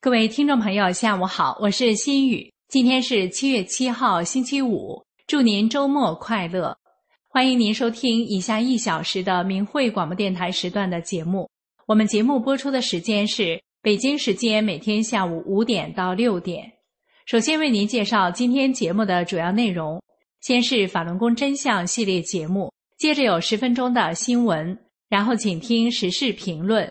[0.00, 2.52] 各位听众朋友，下午好，我是心雨。
[2.68, 6.78] 今天是七月七号，星期五，祝您周末快乐！
[7.28, 11.50] 欢迎您收听以下一小时的明慧广播电台时段的节目。
[11.84, 16.74] 我们节目播出的时间是北京时间每天下午五点到六点。
[17.26, 20.00] 首先为您介绍今天节目的主要内容：
[20.42, 24.78] 先是法轮功真相系列节目，接着有十分钟的新闻，
[25.08, 26.88] 然后请听时事评论。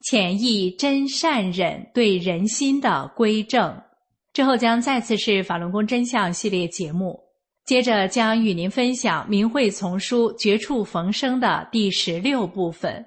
[0.00, 3.82] 浅意真善忍对人心的归正，
[4.32, 7.18] 之后将再次是法轮功真相系列节目，
[7.64, 13.04] 接着将与您分享明慧丛书绝处逢生的第十六部分。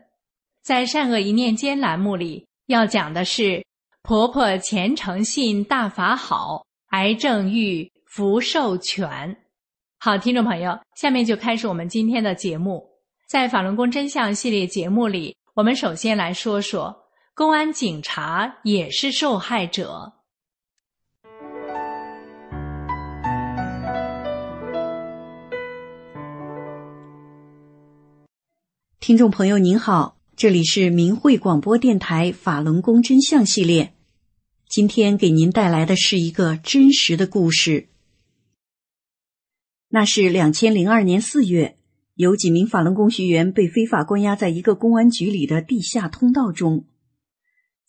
[0.64, 3.66] 在善恶一念间栏目里，要讲的是
[4.04, 9.36] 婆婆虔诚信大法好，癌症愈福寿全。
[9.98, 12.86] 好，听众朋友，下面就开始我们今天的节目。
[13.30, 15.36] 在法轮功真相系列节目里。
[15.54, 20.14] 我们首先来说说，公安警察也是受害者。
[29.02, 33.94] 听众朋友您好，这里是明慧广播电台法轮功真相系列，
[34.70, 37.90] 今天给您带来的是一个真实的故事。
[39.90, 41.76] 那是两千零二年四月。
[42.22, 46.86] 有几名法轮功学员被非法关押在一个公安局里的地下通道中，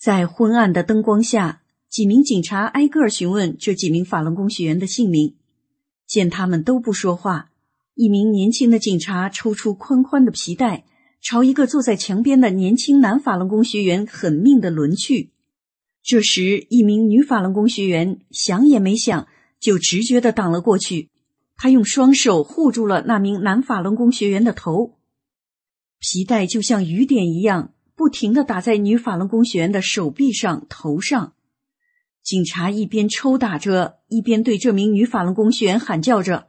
[0.01, 1.61] 在昏暗的灯光下，
[1.91, 5.35] 几名警察挨个询问这几名法轮功学员的姓名。
[6.07, 7.51] 见他们都不说话，
[7.95, 10.87] 一名年轻的警察抽出宽宽的皮带，
[11.21, 15.29] 朝一个坐在墙边的年轻男法轮功学员狠命的抡去。
[16.03, 19.29] 这时，一名女法轮功学员想也没想，
[19.61, 21.11] 就直觉的挡了过去。
[21.63, 24.99] 他用双手护住了那名男法轮功学员的头，
[26.01, 31.35] 皮带就像雨点一样，不停的打在女法轮功学员的手臂上、头上。
[32.21, 36.49] 警察一边抽打着，一边对这名女法轮功学员喊叫着：“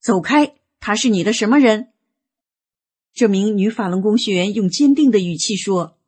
[0.00, 0.54] 走开！
[0.80, 1.88] 他是你的什么人？”
[3.12, 5.98] 这名女法轮功学员用坚定的语气说：“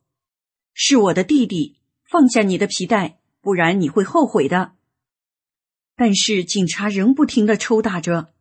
[0.73, 4.73] 是我的弟弟，放下你的皮带，不然你会后悔的。”
[6.01, 8.33] 但是警察仍不停的抽打着。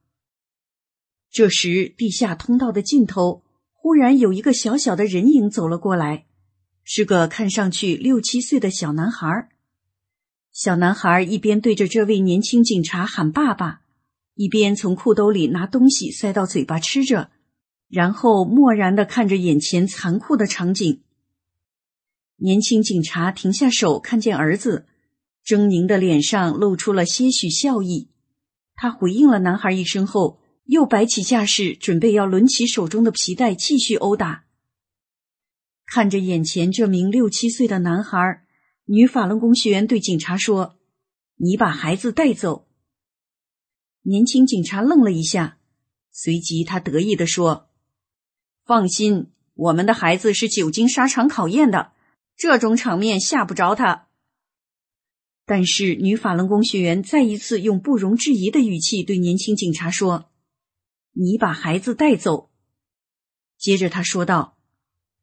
[1.29, 3.43] 这时，地下通道的尽头
[3.73, 6.25] 忽然有一个小小的人影走了过来，
[6.85, 9.49] 是个看上去六七岁的小男孩。
[10.53, 13.81] 小男孩一边对着这位年轻警察喊“爸爸”，
[14.35, 17.29] 一边从裤兜里拿东西塞到嘴巴吃着，
[17.89, 21.01] 然后漠然的看着眼前残酷的场景。
[22.37, 24.85] 年轻警察停下手，看见儿子。
[25.49, 28.11] 狰狞的脸上露出了些许笑意，
[28.75, 34.45] 他回应了男孩一声后，又摆起架势，准备要抡起手中的皮带继续殴打。
[35.87, 38.43] 看着眼前这名六七岁的男孩，
[38.85, 40.77] 女法轮功学员对警察说
[41.37, 42.67] ：“你把孩子带走。”
[44.05, 45.57] 年轻警察愣了一下，
[46.11, 47.69] 随即他得意地说
[48.63, 51.93] ：“放心，我们的孩子是久经沙场考验的，
[52.37, 54.05] 这种场面吓不着他。”
[55.51, 60.29] 但是，女法轮功学员再一次用不容置疑的语气对年轻警察说
[61.13, 62.51] ：“你把孩子带走。”
[63.57, 64.59] 接着，他说道：“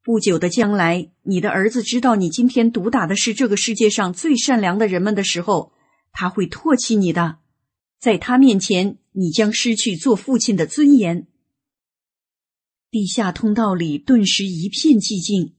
[0.02, 5.70] 不久的将来，你的儿子知道你今天毒打的是这个世界上最善良的人们的时候，
[6.10, 7.38] 他会唾弃你的。
[8.00, 11.28] 在他面前，你将失去做父亲的尊严。”
[12.90, 15.54] 地下通道里顿时一片寂静，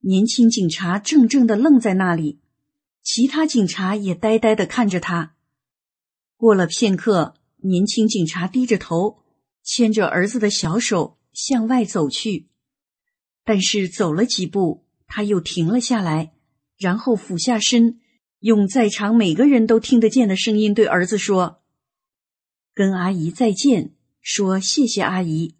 [0.00, 2.40] 年轻警察怔怔的愣在那里。
[3.02, 5.34] 其他警察也呆呆的看着他。
[6.36, 9.22] 过了片刻，年轻警察低着头，
[9.62, 12.48] 牵着儿子的小手向外走去。
[13.44, 16.32] 但是走了几步，他又停了下来，
[16.78, 18.00] 然后俯下身，
[18.38, 21.62] 用在场每个人都听得见的声音对儿子说
[22.72, 25.56] ：“跟阿姨再见，说谢谢阿姨。”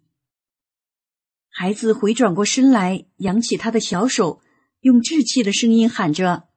[1.49, 4.41] 孩子回转过身来，扬起他的小手，
[4.79, 6.47] 用稚气的声音喊着：“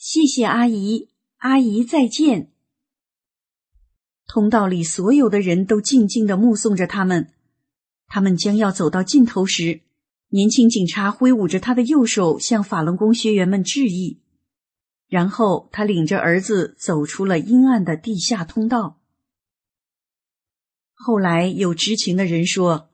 [0.00, 2.50] 谢谢阿姨，阿姨再见。”
[4.26, 7.34] 通道里所有的人都静静的目送着他们。
[8.06, 9.82] 他们将要走到尽头时，
[10.28, 14.22] 年轻警察挥舞着他的右手，向法轮功学员们致意。
[15.06, 18.98] 然后他领着儿子走出了阴暗的地下通道。
[20.94, 22.88] 后来有知情的人说，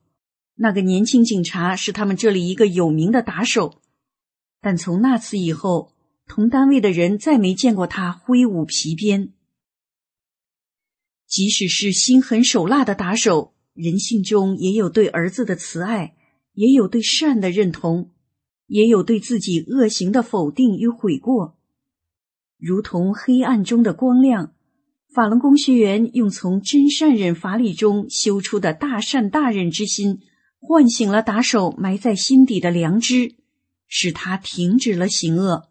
[0.56, 3.80] 那个年轻警察是他们这里一个有名的打手，
[4.60, 5.92] 但从那次以后，
[6.26, 9.32] 同单位的人再没见过他挥舞皮鞭。
[11.26, 16.14] 即使是心狠手辣的打手，人性中也有对儿子的慈爱，
[16.52, 18.10] 也有对善的认同，
[18.66, 21.58] 也有对自己恶行的否定与悔过。
[22.58, 24.54] 如同黑暗中的光亮，
[25.12, 30.20] 法轮功学员用从真善忍法理中修出的大善大忍之心，
[30.60, 33.34] 唤醒了打手埋在心底的良知，
[33.88, 35.68] 使他停止了行恶。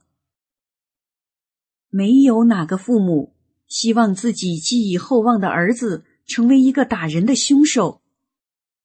[1.98, 3.32] 没有哪个父母
[3.70, 8.02] 希望自己寄以厚望的儿子成为一个打人的凶手，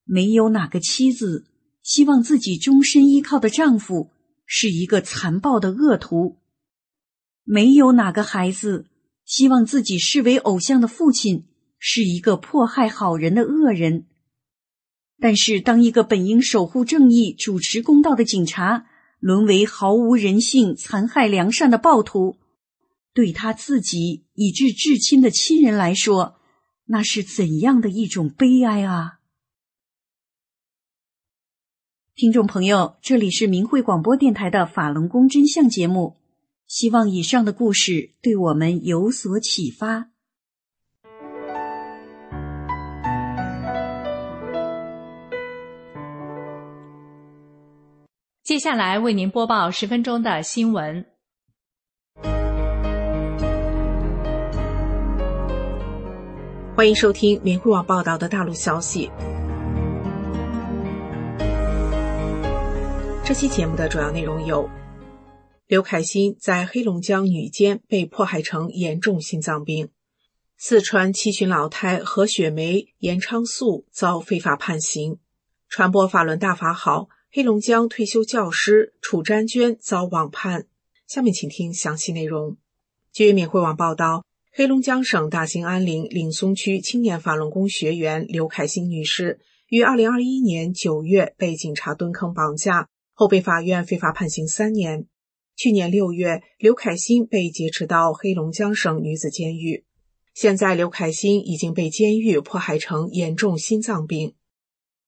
[0.04, 1.44] 没有哪个妻子
[1.82, 4.12] 希望自己终身依靠的丈夫
[4.46, 6.36] 是一个残暴的恶徒。
[7.42, 8.86] 没有哪个孩子
[9.24, 11.46] 希望自己视为偶像的父亲
[11.80, 14.06] 是一个迫害好人的恶人。
[15.18, 18.86] 但是，当一个本应守护正义、主持公道的警察
[19.18, 22.36] 沦为毫无人性、残害良善的暴徒，
[23.12, 26.40] 对他自己以至至亲的亲人来说，
[26.84, 29.20] 那是怎样的一种悲哀啊！
[32.14, 36.18] 听众朋友，这里是明慧广播电台的法轮功真相节目。
[36.66, 40.10] 希望以上的故事对我们有所启发。
[48.44, 51.06] 接下来为您播报十分钟的新闻。
[56.80, 59.10] 欢迎收听明慧网报道的大陆消息。
[63.22, 64.66] 这期节目的主要内容有。
[65.66, 69.90] 刘凯欣在黑龙江女监被迫害成严重心脏病。
[70.56, 75.18] 四川七旬老太何雪梅、严昌素遭非法判刑。
[75.68, 80.66] 传播法轮大法好，黑龙江退休教师楚占娟遭网判。
[81.06, 82.56] 下面请听详细内容。
[83.12, 89.38] 据缅汇网报道，黑龙江省大兴安岭岭松区青年法轮功学员刘凯欣女士
[89.68, 95.06] 于二零二一年九月被警察蹲坑绑架，后被法院非法判刑三年。
[95.54, 99.84] 去年六月，刘凯欣被劫持到黑龙江省女子监狱。
[100.34, 104.34] 现在，刘凯欣已经被监狱迫害成严重心脏病。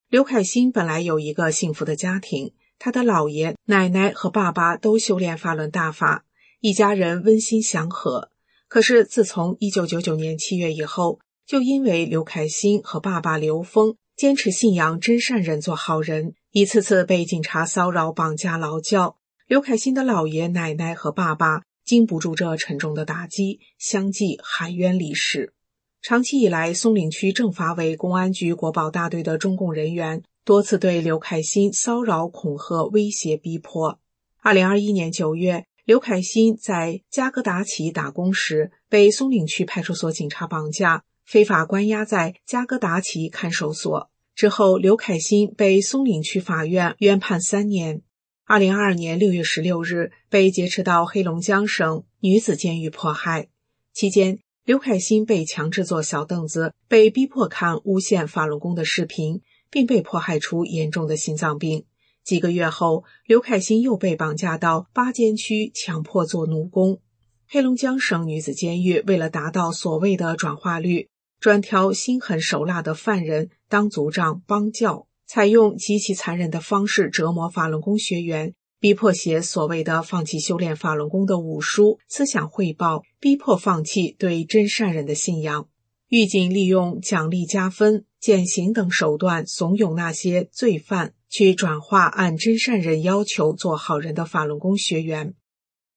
[0.09, 6.27] 刘凯欣本来有一个幸福的家庭，他的姥爷、奶奶和爸爸都修炼法轮大法，
[6.61, 8.31] 一家人温馨祥和。
[8.73, 19.19] 可是，自从一九九九年七月以后，就因为刘凯欣和爸爸刘峰坚持信仰真善人做好人，一次次被警察骚扰、绑架、劳教。
[19.47, 25.53] 刘凯欣的姥爷、奶奶和爸爸经不住这沉重的打击，相继含冤离世。
[26.01, 33.99] 长期以来，松岭区政法委公安局国保大队的中共人员多次对刘凯欣骚扰、恐吓、威胁、逼迫。
[34.41, 44.09] 二零二一年九月，刘凯欣在加格达奇打工时被松岭区派出所警察绑架，非法关押在加格达奇看守所。
[44.37, 48.03] 之后，刘凯欣被松岭区法院冤判三年。
[48.45, 53.49] 二零二二年六月十六日，被劫持到黑龙江省女子监狱迫害。
[53.93, 61.87] 期间，刘凯欣被强制坐小凳子，被逼迫看诬陷法轮功的视频，并被迫害出严重的心脏病。
[62.25, 67.01] 几个月后，刘凯欣又被绑架到巴监区，强迫做奴工。
[67.49, 71.09] 黑龙江省女子监狱为了达到所谓的转化率，
[71.41, 75.07] 专挑心狠手辣的犯人当组长帮教。
[75.27, 85.69] 采用极其残忍的方式折磨法轮功学员，逼迫写所谓的放弃修炼法轮功的武书思想汇报，逼迫放弃对真善人的信仰。
[86.09, 95.35] 狱警利用奖励加分、减刑等手段，怂恿那些罪犯去转化按真善人要求做好人的法轮功学员。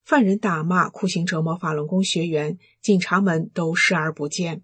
[0.02, 4.62] 犯人打骂、酷刑折磨法轮功学员，警察们都视而不见。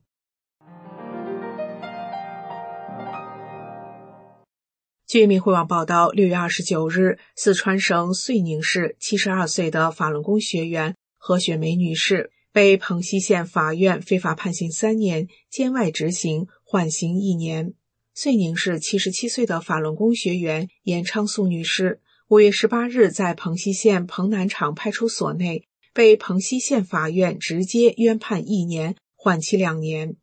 [5.07, 17.75] 据民慧网报道，六月二十九日，四川省遂宁市七十二岁的法轮功学员何雪梅女士被蓬溪县法院非法判刑三年，监外执行，缓刑一年。
[18.15, 30.17] 遂宁市七十七岁的法轮功学员严昌素女士，五月十八日在蓬溪县蓬南场派出所内被蓬溪县法院直接冤判一年，缓期两年。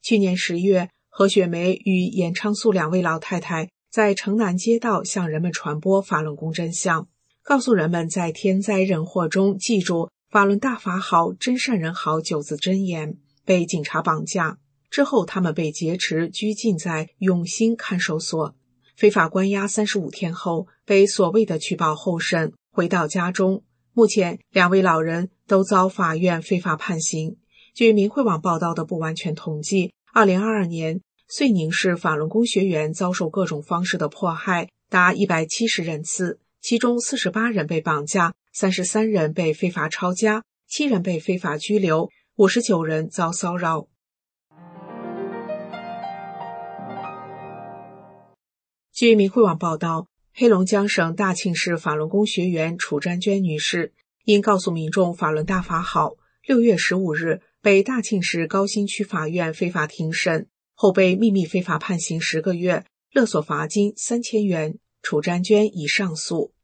[0.00, 7.08] 去年十月，何雪梅与严昌素两位老太太在城南街道向人们传播法轮功真相。
[7.42, 14.56] 告诉人们在天灾人祸中记住“法轮大法好，真善人好”九字真言，被警察绑架
[14.94, 18.54] 之后，他们被劫持拘禁在永兴看守所，
[18.94, 23.64] 非法关押三十五天后，被所谓的取保候审，回到家中。
[23.92, 27.38] 目前，两位老人都遭法院非法判刑。
[27.74, 36.38] 据明慧网报道的不完全统计，二零二二年，遂宁市法轮功学员遭受各种方式的迫害达一百七十人次。
[36.60, 43.88] 其中四十八人被绑架，三十三人被非法抄家，七人被非法拘留，五十九人遭骚扰。
[48.94, 53.92] 据明慧网报道，黑龙江省大庆市法轮功学员楚占娟女士
[54.24, 56.12] 因告诉民众法轮大法好，
[56.46, 64.78] 六月十五日被大庆市高新区法院非法庭审，后被秘密非法判刑十个月，勒索罚金三千元。
[65.02, 66.54] 楚占娟已上诉。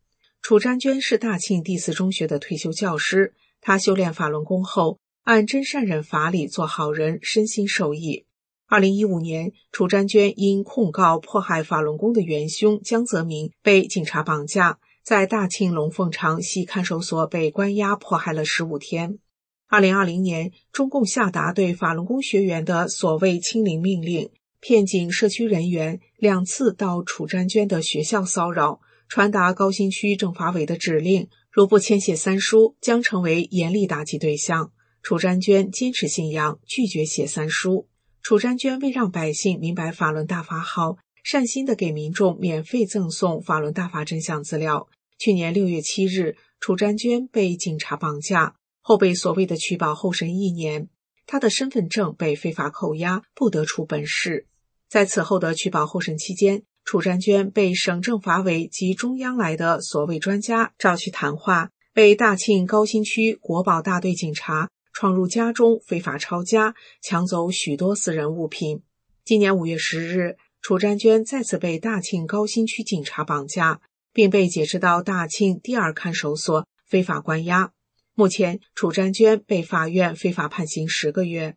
[0.40, 8.25] 楚占娟是大庆第四中学的退休教师，她修炼法轮功后，按真善忍法理做好人，身心受益。
[8.70, 19.18] 二零一五年，楚占娟因控告迫害法轮功的元凶江泽民，被警察绑架，在大庆龙凤场西看守所被关押迫害了十五天。
[19.66, 24.30] 二零二零年，中共下达对法轮功学员的所谓清零命令。
[24.60, 34.70] 骗警社区人员两次到楚占娟的学校骚扰，传达高新区政法委的指令，如不签写三书，将成为严厉打击对象。
[35.02, 37.88] 楚占娟坚持信仰，拒绝写三书。
[38.22, 44.88] 楚占娟为让百姓明白法轮大法好，善心的给民众免费赠送法轮大法真相资料。
[45.18, 50.88] 去年六月七日，楚占娟被警察绑架，后被所谓的取保候审一年，
[51.26, 54.46] 他的身份证被非法扣押，不得出本市。
[54.88, 68.82] 在此后的取保候审期间，楚占娟被省政法委及中央来的所谓专家召去谈话，被大庆高新区国保大队警察闯入家中非法抄家，抢走许多私人物品。
[69.25, 73.80] 今年五月十日，楚占娟再次被大庆高新区警察绑架，
[74.12, 77.73] 并被解释到大庆第二看守所非法关押。
[78.14, 81.56] 目前，楚占娟被法院非法判刑十个月。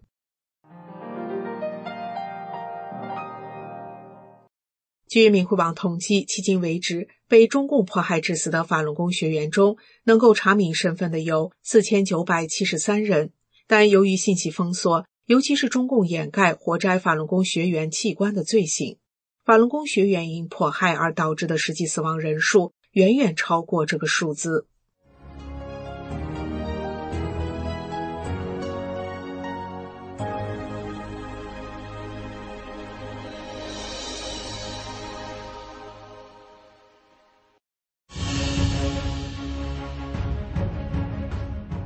[5.14, 13.32] 据明慧网统计，迄今为止被中共迫害致死的法轮功学员中，能够查明身份的有四千九百七十三人。
[13.68, 18.98] 但由于信息封锁，尤其是中共掩盖活摘法轮功学员器官的罪行，
[19.46, 24.66] 法轮功学员因迫害而导致的实际死亡人数远远超过这个数字。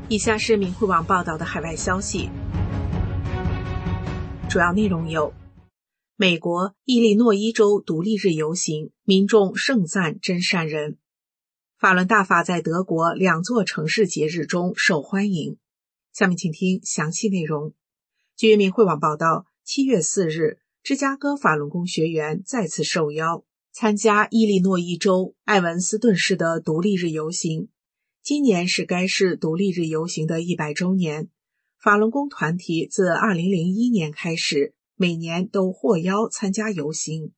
[0.09, 2.29] 以下是明慧网报道的海外消息，
[4.49, 5.33] 主要内容有：
[6.15, 10.93] 美国伊利诺伊州独立日游行，民众盛赞真善人；
[11.77, 15.57] 法轮大法在德国两座城市节日中受欢迎。
[16.13, 17.73] 下面请听详细内容。
[18.37, 27.67] 据明慧网报道，七月四日，芝加哥法轮功学员再次受邀参加伊利诺伊州艾文斯顿市的独立日游行。
[28.27, 31.29] 今年是该市独立日游行的一百周年。
[31.81, 37.31] 法轮功团体自二零零一年开始，每年都获邀参加游行。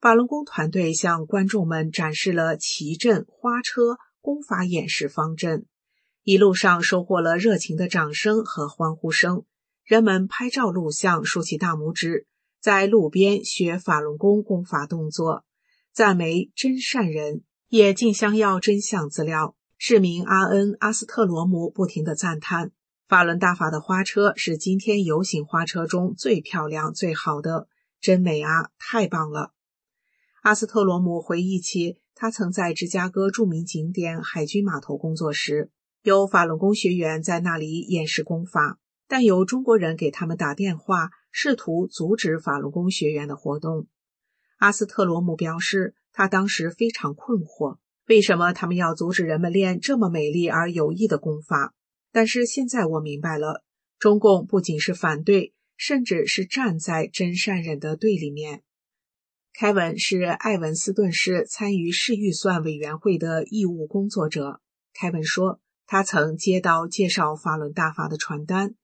[0.00, 5.66] 法轮功团队向观众们展示了旗阵、花车、功法演示方阵，
[6.24, 9.44] 一路上收获了热情的掌声和欢呼声。
[9.84, 12.26] 人们拍照录像，竖起大拇指，
[12.60, 15.44] 在路边学法轮功功法动作，
[15.92, 19.54] 赞美真善人，也竞相要真相资料。
[19.84, 22.70] 市民阿恩·阿斯特罗姆不停地赞叹
[23.08, 27.66] ：“法轮大法的花车是今天游行花车中最漂亮、最好的，
[28.00, 29.52] 真美啊，太棒了！”
[30.42, 35.72] 阿斯特罗姆回忆起他曾在芝加哥著名景点海军码头工作时，
[36.04, 43.88] 有法轮功学员在那里演示功法，但有中国人给他们打电话，试图阻止法轮功学员的活动。
[44.58, 47.78] 阿斯特罗姆表示，他当时非常困惑。
[48.06, 51.74] 为什么他们要阻止人们练这么美丽而有益的功法？
[52.10, 53.64] 但是现在我明白了，
[53.98, 58.62] 中共不仅是反对，甚至是站在真善忍的对立面。
[59.54, 64.60] 凯文是艾文斯顿市参与市预算委员会的义务工作者。
[64.94, 68.74] 凯文说，他曾接到介绍法轮大法的传单，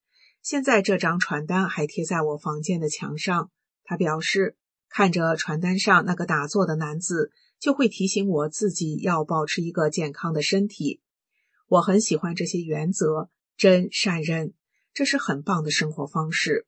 [0.43, 3.51] 现在这张传单还贴在我房间的墙上。
[3.83, 4.57] 他表示，
[4.89, 7.31] 看着传单上那个打坐的男子，
[7.61, 11.01] 就会提醒我自己要保持一个健康的身体。
[11.69, 14.55] 我很喜欢这些原则，真善忍，
[14.95, 16.67] 这是很棒的生活方式。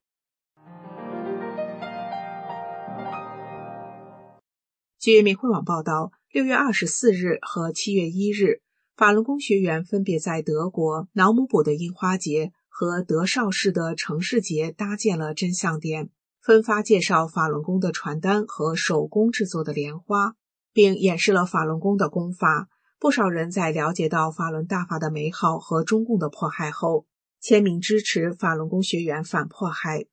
[4.98, 8.60] 据明慧网报道，六月二十四日和七月一日，
[8.94, 16.10] 法轮功学员分别在德国瑙姆堡的樱花节和德绍市的城市节搭建了真相点，
[16.42, 20.34] 分发介绍法轮功的传单和手工制作的莲花，
[20.72, 22.68] 并演示了法轮功的功法。
[22.98, 27.06] 不少人在了解到法轮大法的美好和中共的迫害后，
[27.40, 30.04] 签名支持法轮功学员反迫害。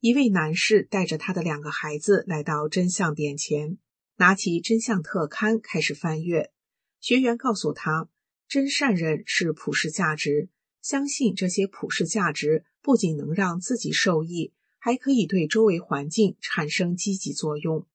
[0.00, 3.78] 一位男士带着他的两个孩子来到真相点前，
[4.16, 6.50] 拿起真相特刊开始翻阅。
[7.00, 8.08] 学员告诉他，
[8.46, 10.50] 真善人是普世价值，
[10.82, 17.86] 相信这些普世价值不仅能让自己受益，还可以对周围环境产生积极作用。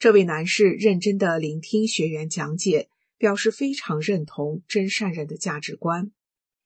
[0.00, 2.88] 这位男士认真的聆听学员讲解。
[3.20, 6.10] 表示非常认同真善人的价值观。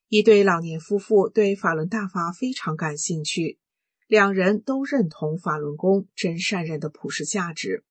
[0.06, 3.58] 一对老年夫妇对法轮大法非常感兴趣，
[4.06, 7.82] 两人都认同法轮功真善人的普世价值。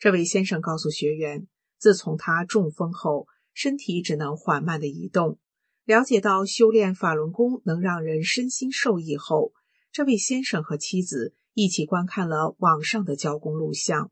[0.00, 1.46] 这位先生告诉学员，
[1.78, 5.38] 自从他中风后，身体只能缓慢的移动。
[5.84, 9.52] 了解到修炼法轮功能让人身心受益后，
[9.92, 14.10] 这位先生和妻子一起观看了网上的教功录像。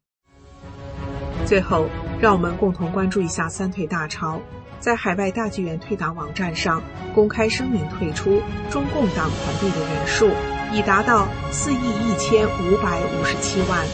[1.46, 1.88] 最后，
[2.20, 4.40] 让我们共同关注一下三退大潮。
[4.78, 6.82] 在海外大剧院退党网站上
[7.14, 10.30] 公开声明退出中共党团队的人数
[10.72, 13.86] 已达到四亿一千五百五十七万。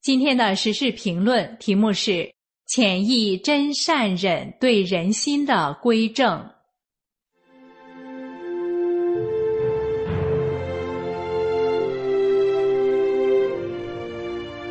[0.00, 2.32] 今天的时事评论题目是
[2.66, 6.50] “潜意真善忍对人心的归正”。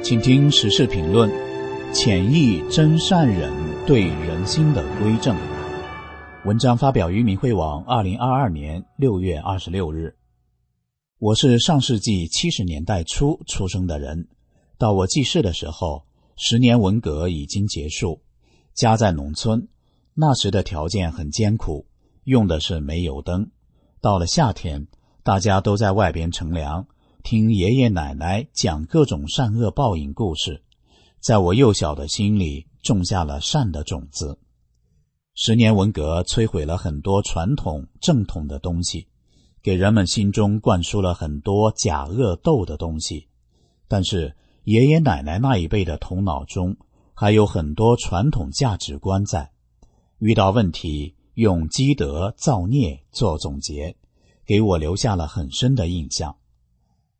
[0.03, 1.29] 请听时事评论：
[1.93, 3.51] 潜意真善忍
[3.85, 5.35] 对人心的归正。
[6.45, 10.15] 文章发表于明慧网，二零二二年六月二十六日。
[11.19, 14.27] 我是上世纪七十年代初出生的人，
[14.77, 16.05] 到我记事的时候，
[16.37, 18.21] 十年文革已经结束。
[18.73, 19.67] 家在农村，
[20.13, 21.87] 那时的条件很艰苦，
[22.23, 23.49] 用的是煤油灯。
[23.99, 24.87] 到了夏天，
[25.23, 26.87] 大家都在外边乘凉。
[27.23, 30.63] 听爷爷奶奶讲各种善恶报应故事，
[31.19, 34.39] 在我幼小的心里种下了善的种子。
[35.35, 39.07] 十年文革摧毁了很多传统正统的东西，
[39.61, 43.27] 给人们心中灌输了很多假恶斗的东西。
[43.87, 46.77] 但是爷爷奶奶那一辈的头脑中
[47.13, 49.51] 还有很多传统价值观在，
[50.19, 53.95] 遇到问题用积德造孽做总结，
[54.45, 56.37] 给我留下了很深的印象。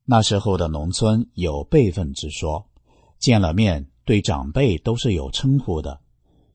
[0.10, 2.66] 那时候的农村有辈分之说，
[3.20, 6.00] 见了面对长辈都是有称呼的，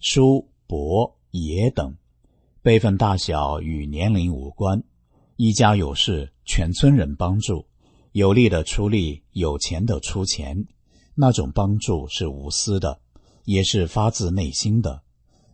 [0.00, 1.94] 叔、伯、爷等，
[2.62, 4.82] 辈分大小与年龄无关。
[5.36, 7.66] 一家有事，全村人帮助，
[8.12, 10.66] 有力的出力，有钱的出钱，
[11.14, 13.00] 那种帮助是无私的，
[13.44, 15.02] 也是发自内心的。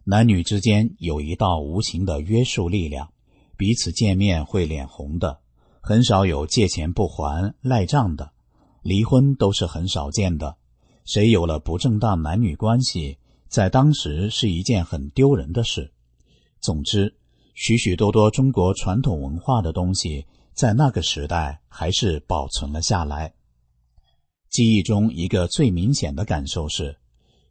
[0.05, 3.13] 男女之间有一道无形的约束力量，
[3.57, 5.41] 彼此见面会脸红的。
[5.89, 8.31] 很少有借钱不还赖账的，
[8.83, 10.59] 离婚都是很少见的。
[11.07, 13.17] 谁有了不正当男女关系，
[13.49, 15.91] 在当时是一件很丢人的事。
[16.61, 17.17] 总之，
[17.55, 23.33] 许许多多中国传统文化的东西，在那个时代还是保存了下来。
[24.51, 26.99] 记忆中一个最明显的感受是，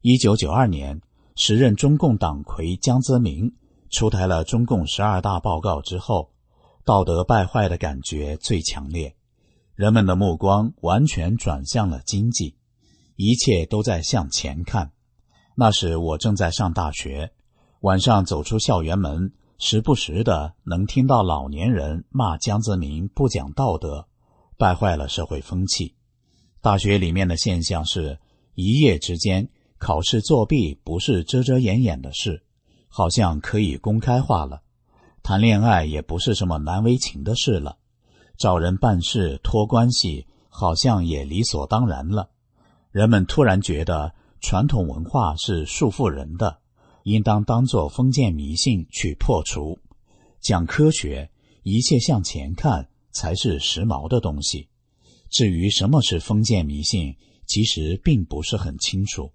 [0.02, 1.02] 一九九二年，
[1.36, 3.52] 时任中共党魁江泽民
[3.90, 6.30] 出台了中共十二大报告之后。
[6.88, 9.14] 道德败坏的感觉最强烈，
[9.76, 12.56] 人们的目光完全转向了经济，
[13.18, 14.94] 一切都在向前看。
[15.54, 17.34] 那时我正在上大学，
[17.82, 24.08] 晚上走出校园门，时不时的能听到老年人骂江泽民不讲道德，
[24.58, 25.94] 败坏了社会风气。
[26.62, 28.18] 大学里面的现象是，
[28.56, 32.46] 一夜之间考试作弊不是遮遮掩掩的事，
[32.88, 34.62] 好像可以公开化了。
[35.28, 37.80] 谈恋爱也不是什么难为情的事了，
[38.38, 42.30] 找人办事托关系好像也理所当然了。
[42.92, 46.60] 人们突然觉得传统文化是束缚人的，
[47.04, 49.78] 应当当作封建迷信去破除。
[50.40, 51.30] 讲科学，
[51.64, 54.70] 一切向前看才是时髦的东西。
[55.30, 57.14] 至于什么是封建迷信，
[57.46, 59.34] 其实并不是很清楚。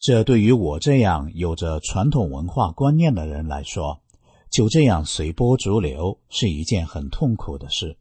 [0.00, 4.00] 这对于我这样有着传统文化观念的人来说，
[4.50, 7.96] 就这样随波逐流是一件很痛苦的事。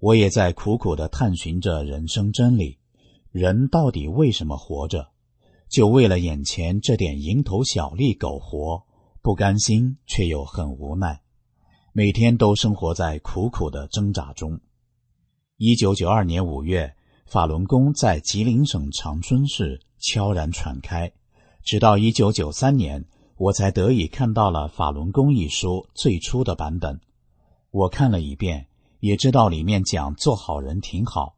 [0.00, 2.78] 我也在苦苦的探寻着人生真理：
[3.30, 5.08] 人到底为什么活着？
[5.70, 8.84] 就为了眼前这点蝇头小利苟活，
[9.22, 11.22] 不甘心却又很无奈，
[11.92, 14.60] 每天都生活在苦苦的挣扎中。
[15.56, 21.10] 一九九二年五月，法轮功在吉林省长春市悄然传开。
[21.62, 23.04] 直到一九九三年，
[23.44, 26.98] 我才得以看到了《法轮功》一书最初的版本。
[27.70, 28.68] 我看了一遍，
[29.00, 31.34] 也知道里面讲做好人挺好，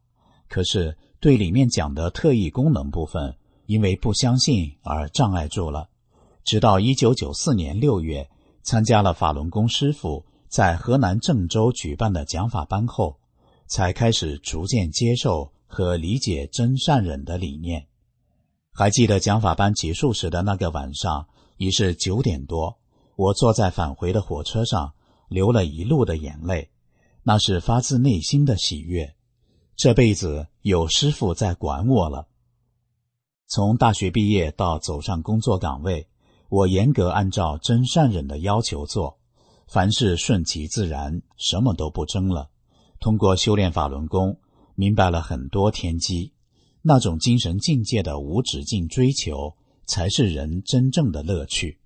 [0.47, 5.89] 可是对里面讲的特异功能部分，因为不相信而障碍住了。
[6.45, 8.29] 直到一九九四年六月，
[8.63, 13.17] 参加了法轮功师傅在河南郑州举办的讲法班后，
[13.65, 17.85] 才开始逐渐接受和理解真善忍的理念。
[18.71, 22.77] 还记得讲法班结束时的那个晚上，已是九点多。
[23.15, 24.93] 我坐在返回的火车上，
[25.27, 26.69] 流了一路的眼泪，
[27.23, 29.15] 那是发自内心的喜悦。
[29.75, 32.27] 这辈子有师傅在管我了。
[33.47, 36.07] 从大学毕业到走上工作岗位，
[36.49, 39.19] 我严格按照真善忍的要求做，
[39.67, 42.49] 凡事顺其自然，什么都不争了。
[42.99, 44.39] 通过修炼法轮功，
[44.75, 46.33] 明白了很多天机。
[46.83, 49.56] 那种精神境界的无止境追求，
[49.87, 51.79] 才是人真正的乐趣。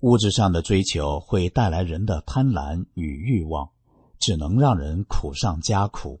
[0.00, 3.70] 物质上的追求会带来人的贪婪与欲望，
[4.18, 6.20] 只能让人苦上加苦。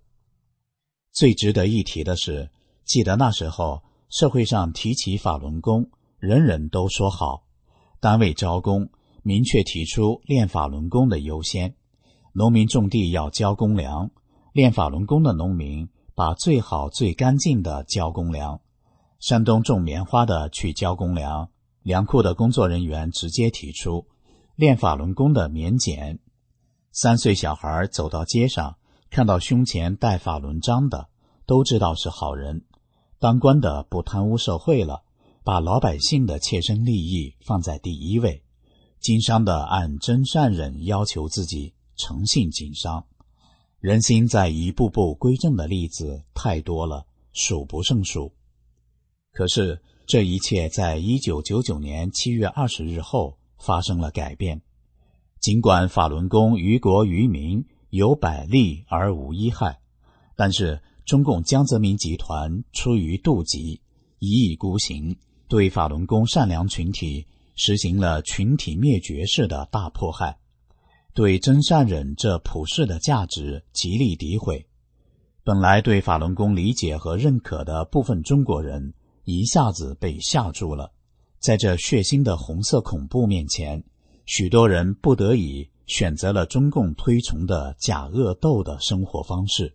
[1.12, 2.50] 最值得一提的是，
[2.84, 7.44] 记得那时候社会上提起法轮功，人人都说好。
[8.00, 8.90] 单位招工，
[9.22, 11.76] 明确提出练法轮功的优先。
[12.32, 14.10] 农民种地要交公粮，
[14.52, 15.88] 练法轮功的农民。
[16.12, 18.60] 把最好最干净的交公粮，
[19.20, 21.50] 山东种棉花的去交公粮，
[21.82, 24.06] 粮库的工作人员直接提出
[24.56, 26.18] 练法轮功的免检。
[26.90, 28.78] 三岁小孩走到街上，
[29.10, 31.08] 看到胸前戴法轮章的，
[31.44, 32.64] 都知道是好人。
[33.18, 35.02] 当官的不贪污受贿了，
[35.44, 38.42] 把老百姓的切身利益放在第一位。
[39.00, 43.04] 经商的按真善忍要求自己，诚信经商。
[43.80, 47.04] 人心在一步步归正的例子太多了，
[47.34, 48.32] 数不胜数。
[49.40, 54.60] 可是这一切在一九九九年七月二十日后发生了改变。
[55.40, 59.80] 尽管法轮功于国于民有百利而无一害，
[60.36, 63.80] 但是中共江泽民集团出于妒忌，
[64.18, 65.16] 一意孤行，
[65.48, 67.26] 对法轮功善良群体
[67.56, 70.36] 实行了群体灭绝式的大迫害。
[71.14, 74.66] 对真善忍这普世的价值极力诋毁，
[75.44, 78.92] 本来对法轮功理解和认可的部分中国人
[79.38, 80.92] 一下子被吓住了。
[81.38, 83.82] 在这血腥的红色恐怖面前，
[84.26, 89.74] 许多人不得已选择了中共推崇的假恶斗的生活方式，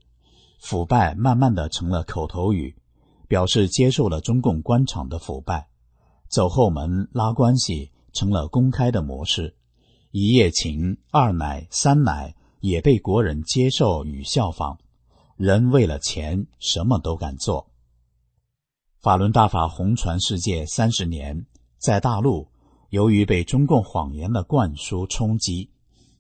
[0.60, 2.76] 腐败慢慢的成了口头语，
[3.28, 5.68] 表示接受了中共官场的腐败，
[6.30, 9.56] 走后门拉关系成了公开的模式。
[10.12, 14.78] 一夜情、二奶、三奶也被国人接受与效仿，
[15.36, 17.68] 人为了钱什么都敢做。
[19.06, 21.46] 法轮大法红传世界三十年，
[21.78, 22.48] 在大陆，
[22.90, 25.70] 由于被中共谎言的灌输冲击，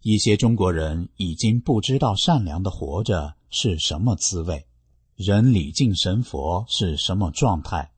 [0.04, 4.68] 一些中国人已经不知道善良的活着是什么滋味，
[5.16, 7.90] 人礼敬神佛是什么状态，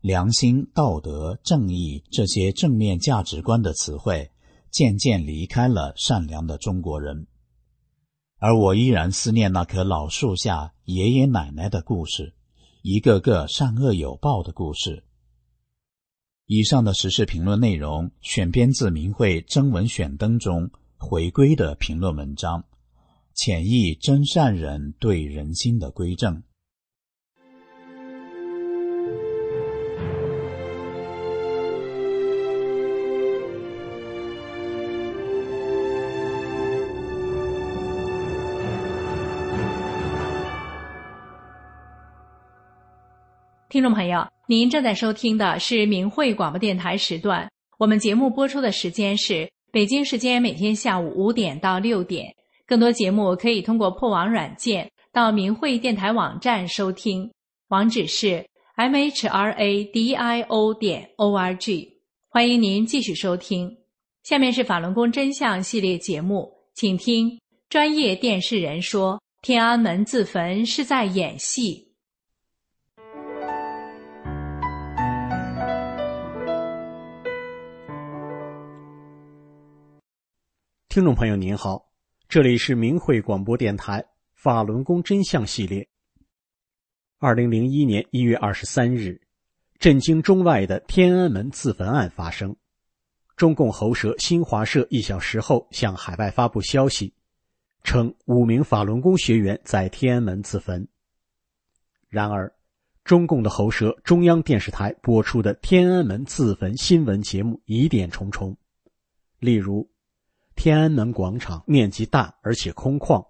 [0.00, 4.32] 良心、道德、正义这些正面价值观的词汇。
[4.68, 7.28] 渐渐离开了善良的中国人，
[8.40, 12.34] 而我依然思念那棵老树下爷爷奶奶的故事，
[12.86, 15.04] 一个个善恶有报的故事。
[16.44, 22.62] 以上的时事评论内容选编自《明慧征文选灯》中回归的评论文章，
[23.32, 26.42] 潜意真善人对人心的归正。
[43.74, 47.50] 听众朋友，您正在收听的是明慧广播电台时段。
[47.76, 52.32] 我们节目播出的时间是北京时间每天下午五点到六点。
[52.68, 57.28] 更多节目可以通过破网软件到明慧电台网站收听，
[57.66, 61.98] 网址是 m h r a d i o 点 o r g。
[62.28, 63.68] 欢迎您继续收听。
[64.22, 71.93] 下面是法轮功真相系列节目，请听专业电视人说：天安门自焚是在演戏。
[80.94, 81.90] 听众朋友您好，
[82.28, 85.88] 这里是明慧广播电台法轮功真相系列。
[87.18, 89.20] 二零零一年一月二十三日。
[89.80, 92.54] 震惊中外的天安门自焚案发生，
[93.34, 97.12] 中共喉舌新华社一小时后向海外发布消息，
[97.82, 100.86] 称五名法轮功学员在天安门自焚。
[102.08, 102.54] 然而，
[103.02, 108.56] 中共的喉舌中央电视台播出的天安门自焚新闻节目疑点重重，
[109.40, 109.90] 例如，
[110.54, 113.26] 天安门广场面积大而且空旷，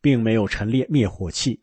[0.00, 1.60] 并没有陈列灭火器，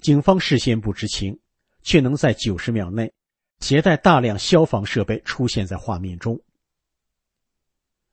[0.00, 1.38] 警方事先不知情，
[1.82, 3.12] 却能在九十秒内。
[3.60, 6.40] 携带大量消防设备出现在画面中。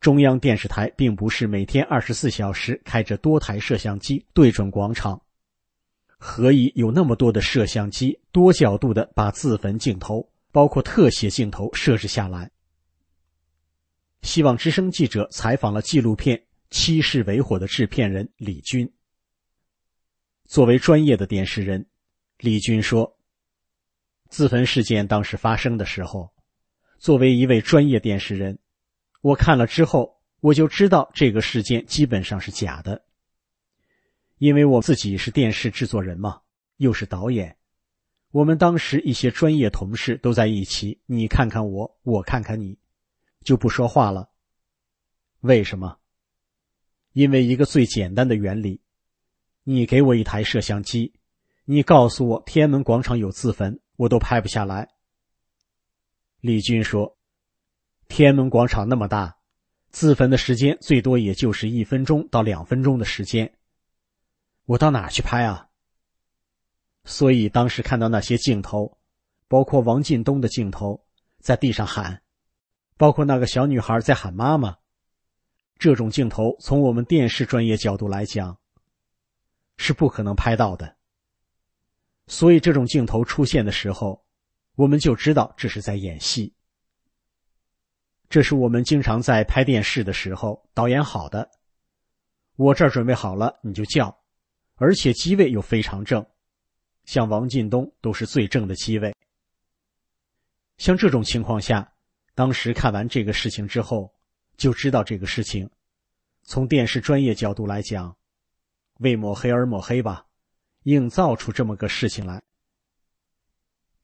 [0.02, 5.22] 中央电视台并不是每天二十四小时开着多台摄像机对准广场，
[6.18, 12.52] 何以有那么多的摄像机多角度的把自焚镜头，包括特写镜头设置下来？
[14.22, 16.38] 希望之声记者采访了纪录片
[16.70, 18.92] 《七世为火》的制片人李军。
[20.46, 21.86] 作为专业的电视人，
[22.40, 23.18] 李军说。
[24.30, 26.34] 自焚事件当时发生的时候，
[27.00, 28.60] 作为一位专业电视人，
[29.22, 33.06] 我看了之后，我就知道这个事件基本上是假的。
[34.38, 36.42] 因为我自己是电视制作人嘛，
[36.76, 37.58] 又是导演，
[38.32, 42.78] 我们当时一些专业同事都在一起，你看看我，我看看你，
[43.48, 44.30] 就不说话了。
[45.40, 46.00] 为什么？
[47.14, 48.82] 因为一个最简单的原理，
[49.64, 51.14] 你给我一台摄像机，
[51.64, 53.80] 你告诉我天安门广场有自焚。
[53.96, 54.90] 我都拍不下来。
[56.42, 57.18] 李军说
[58.10, 59.38] ：“天安门广场那么大，
[59.92, 63.58] 自焚的时间最多也就是一分钟到两分钟的时间。
[64.66, 65.70] 我到哪去拍啊？”
[67.06, 68.98] 所以当时看到那些镜头，
[69.48, 71.06] 包括王进东的镜头，
[71.40, 72.22] 在地上喊，
[72.98, 74.76] 包括那个小女孩在喊妈妈，
[75.78, 78.58] 这种镜头从我们电视专业角度来讲，
[79.78, 80.98] 是不可能拍到的。
[82.26, 84.26] 所以，这种镜头出现的时候，
[84.76, 86.54] 我们就知道这是在演戏。
[88.30, 91.50] 这是我们经常在拍电视的时候导演好的。
[92.58, 94.20] 我这儿准备好了，你就叫，
[94.76, 96.26] 而且机位又非常正，
[97.06, 99.16] 像王进东都是最正的机位。
[100.78, 101.94] 像这种情况下，
[102.38, 104.14] 当时看完这个事情之后，
[104.58, 105.68] 就知道这个事情，
[106.44, 108.16] 从电视专业角度来讲，
[109.00, 110.28] 为抹黑而抹黑吧。
[110.84, 112.44] 硬造出这么个事情来。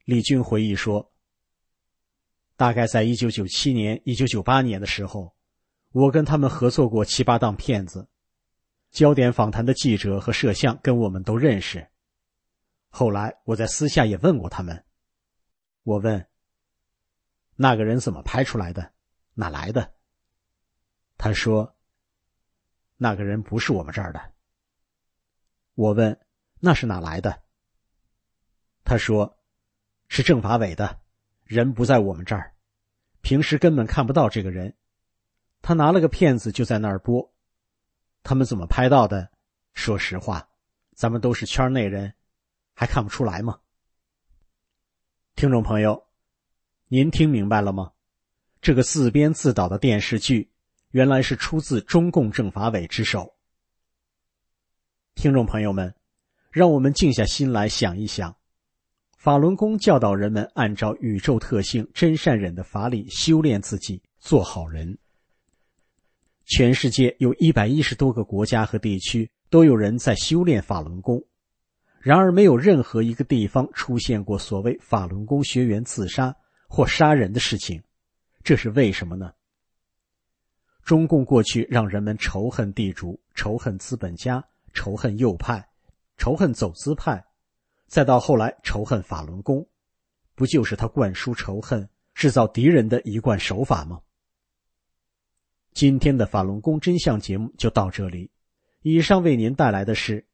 [0.04, 1.13] 李军回忆说
[2.58, 5.36] ：“大概在一九九七年、一九九八年的时候，
[5.91, 8.10] 我跟他们合作过七八档片子，
[8.89, 11.88] 焦点访谈的记者和摄像跟我们都认识。
[12.89, 14.84] 后来我在私下也问过他们，
[15.84, 16.26] 我问：
[17.63, 18.91] 那个人怎么拍出来的？
[19.36, 19.93] 哪来的？
[21.17, 21.78] 他说：
[22.97, 24.34] 那个人不是我们这儿的。
[25.76, 26.19] 我问。”
[26.60, 27.41] 那是哪来的？
[28.84, 29.38] 他说
[30.10, 30.99] ：“是政法委的，
[31.45, 32.54] 人不在我们这儿，
[33.21, 34.76] 平时根本看不到这个人。
[35.62, 37.34] 他拿了个片子就在那儿播，
[38.23, 39.32] 他们怎么拍到的？
[39.73, 40.49] 说实话，
[40.95, 42.13] 咱们都是圈内人，
[42.73, 43.62] 还看不出来吗？”
[45.36, 46.10] 听众朋友，
[46.93, 47.91] 您听明白了吗？
[48.62, 50.51] 这个自编自导的电视剧，
[50.91, 53.34] 原来是出自中共政法委之手。
[55.15, 55.91] 听众朋友们。
[56.51, 58.38] 让我们静下心来想一想，
[59.17, 64.95] 法轮功教导人们按照宇宙特性真善忍的法理修炼自己，做好人。
[66.45, 71.25] 全世界有一百一十多个国家和地区都有人在修炼法轮功，
[71.97, 76.36] 然而没有任何一个地方出现过所谓法轮功学员自杀
[76.76, 77.84] 或杀人的事情，
[78.44, 79.32] 这是为什么呢？
[80.84, 85.70] 中共过去让人们仇恨地主，仇恨资本家，仇恨右派。
[86.18, 87.24] 仇恨走资派，
[87.86, 89.68] 再到后来仇恨法轮功，
[90.34, 94.02] 不就是他灌输仇恨、制造敌人的一贯手法吗？
[95.74, 98.32] 今天的法轮功真相节目就到这里。
[98.82, 100.26] 以上为您带来的是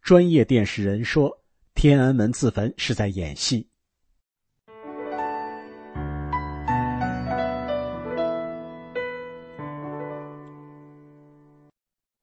[0.00, 1.42] 专业电视人说
[1.74, 3.68] 天安门自焚是在演戏。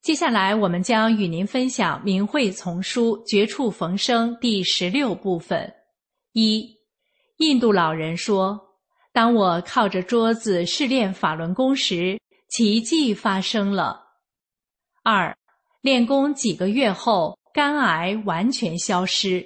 [0.01, 5.71] 接下来，我们将与您分享《明慧丛书·绝处逢生》第十六部分。
[6.33, 6.75] 一，
[7.37, 8.59] 印度老人说
[9.13, 14.01] ：“当我靠着桌子试练法轮功时，奇迹发生了。
[15.03, 15.37] 二，
[15.81, 19.45] 练功几个月后，肝癌完全消失。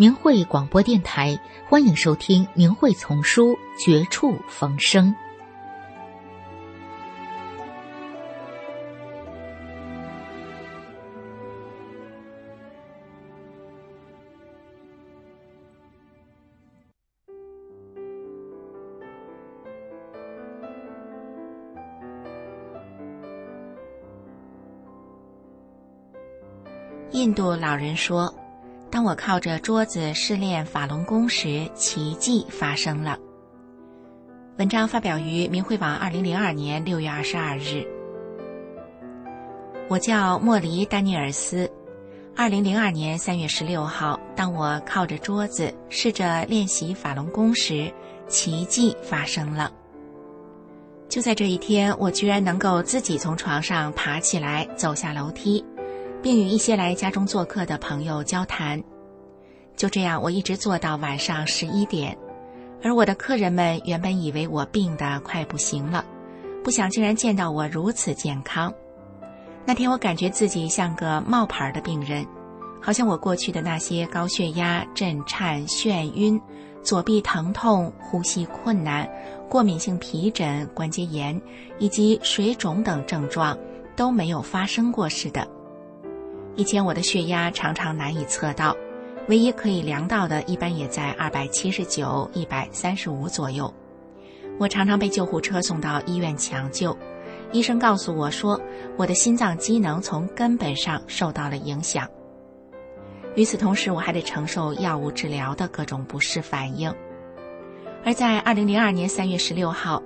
[0.00, 5.14] 明慧广播电台，欢迎收听《明慧丛书·绝处逢生》。
[27.10, 28.34] 印度老人说。
[28.90, 33.16] 当我靠着桌子试练法轮功时，奇迹发生了。
[34.58, 37.86] 文章发表于明慧网，二零零二年六月二十二日。
[39.88, 41.70] 我叫莫离丹尼尔斯。
[42.36, 47.92] 二零零二年三月十六号，当我靠着桌子试着练习法轮功时，
[48.26, 49.70] 奇迹发生了。
[51.08, 55.64] 就在这一天，我居然能够自己从床上爬起来，走下楼梯。
[56.22, 58.82] 并与一些来家中做客的朋友交谈，
[59.76, 62.16] 就这样，我一直做到晚上十一点。
[62.82, 66.04] 而我的客人们原本以为我病得快不行了，
[66.64, 68.72] 不想竟然见到我如此健康。
[69.66, 72.26] 那天，我感觉自己像个冒牌的病人，
[72.80, 76.40] 好像我过去的那些高血压、震颤、眩晕、
[76.82, 79.08] 左臂疼痛、呼吸困难、
[79.48, 81.38] 过敏性皮疹、关节炎
[81.78, 83.56] 以及水肿等症状
[83.94, 85.46] 都没有发生过似的。
[86.56, 88.76] 以前我的血压常常难以测到，
[89.28, 93.72] 唯一可以量到的，一般也在二百七十九、一百三十五左右。
[94.58, 96.94] 我常常被救护车送到医院抢救，
[97.50, 98.60] 医生告诉我说，
[98.98, 102.06] 我的心脏机能从根本上受到了影响。
[103.36, 106.92] 与此同时，我还得承受药物治疗的各种不适反应。
[108.04, 110.02] 而在二零零二年三月十六号，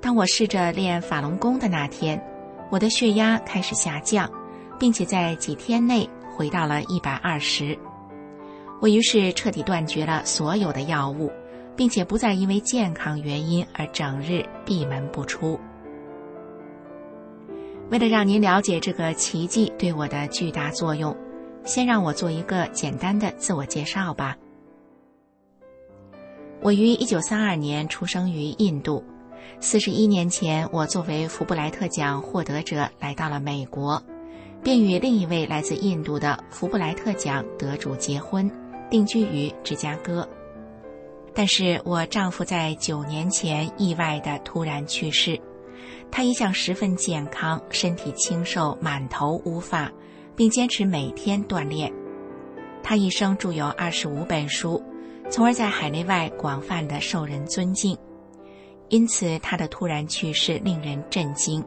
[0.00, 2.22] 当我试着练法轮功的那天，
[2.70, 4.30] 我的血压开始下降。
[4.78, 7.78] 并且在几天内回到了一百二十，
[8.80, 11.30] 我于是彻底断绝了所有的药物，
[11.74, 15.58] 并且不再因为健康原因而整日闭门不出。
[17.88, 21.16] 为了让您了解这个奇迹对我的巨大作用，
[21.64, 24.36] 先让我做一个简单的自我介绍吧。
[26.60, 29.04] 我于一九三二年出生于印度，
[29.60, 34.02] 四十一年前，我作为福布莱特奖获得者来到了美国。
[34.66, 38.50] 并与另一位来自印度的福布莱特奖得主结婚，
[38.90, 40.28] 定居于芝加哥。
[41.32, 45.40] 但是我丈夫在九年前意外的突然去世。
[46.10, 49.88] 他一向十分健康，身体清瘦，满头乌发，
[50.34, 51.92] 并坚持每天锻炼。
[52.82, 54.82] 他一生著有二十五本书，
[55.30, 57.96] 从而在海内外广泛的受人尊敬。
[58.88, 61.64] 因此，他的突然去世令人震惊。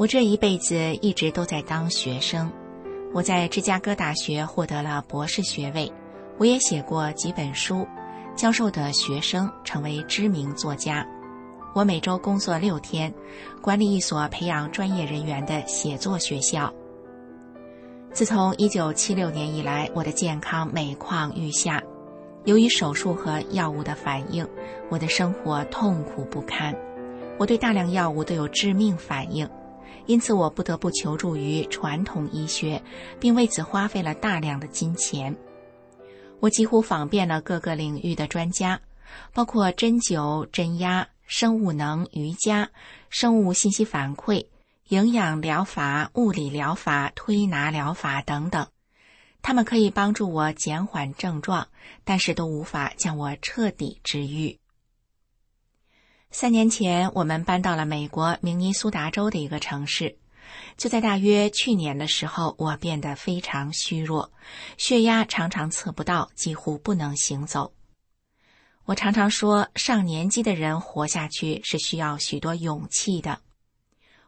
[0.00, 2.50] 我这一辈子一直都在当学生，
[3.12, 5.92] 我在芝加哥大学获得了博士学位，
[6.38, 7.86] 我也写过几本书，
[8.34, 11.06] 教授的学生成为知名作家。
[11.74, 13.12] 我每周工作六天，
[13.60, 16.72] 管理一所培养专业人员的写作学校。
[18.10, 21.82] 自从1976年以来，我的健康每况愈下，
[22.46, 24.48] 由于手术和药物的反应，
[24.88, 26.74] 我的生活痛苦不堪，
[27.38, 29.46] 我对大量药物都有致命反应。
[30.10, 32.82] 因此，我不得不求助于传统医学，
[33.20, 35.36] 并为此花费了大量的金钱。
[36.40, 38.80] 我几乎访遍了各个领域的专家，
[39.32, 42.68] 包括针灸、针压、生物能、瑜伽、
[43.08, 44.46] 生物信息反馈、
[44.88, 48.66] 营养疗法、物理疗法、推拿疗法等等。
[49.42, 51.68] 他们可以帮助我减缓症状，
[52.02, 54.58] 但是都无法将我彻底治愈。
[56.32, 60.16] 三年前，我们搬到了美国明尼苏达州的一个城市。
[60.76, 64.30] 就在大约去年的时候，我变得非常虚弱，
[64.78, 67.72] 血压常常测不到，几乎不能行走。
[68.84, 73.40] 我常常说，上年纪的人活下去是需要许多勇气的。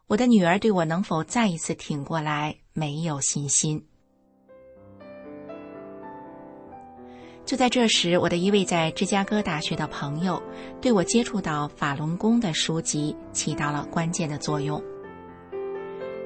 [0.08, 3.86] 我的女儿对我能否再一次挺过来没有信心。
[7.44, 10.42] 就在这时，我的一位在芝加哥大学的朋友
[10.80, 14.82] 对我接触到法轮功的书籍起到了关键的作用。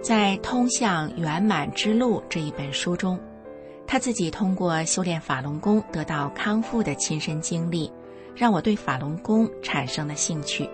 [0.03, 3.19] 在《通向圆满之路》这一本书中，
[3.87, 7.91] 他自己通过修炼法轮功得到康复的亲身经历，
[8.35, 10.69] 让我对法轮功产生了兴趣。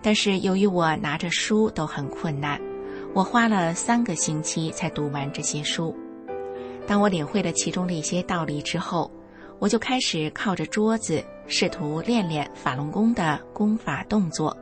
[0.00, 2.58] 但是由于我拿着书都很困难，
[3.12, 5.94] 我花了三个星期才读完这些书。
[6.86, 9.10] 当我领会了其中的一些道理之后，
[9.58, 14.56] 我就开始靠着桌子试图练练法轮功的功法动作。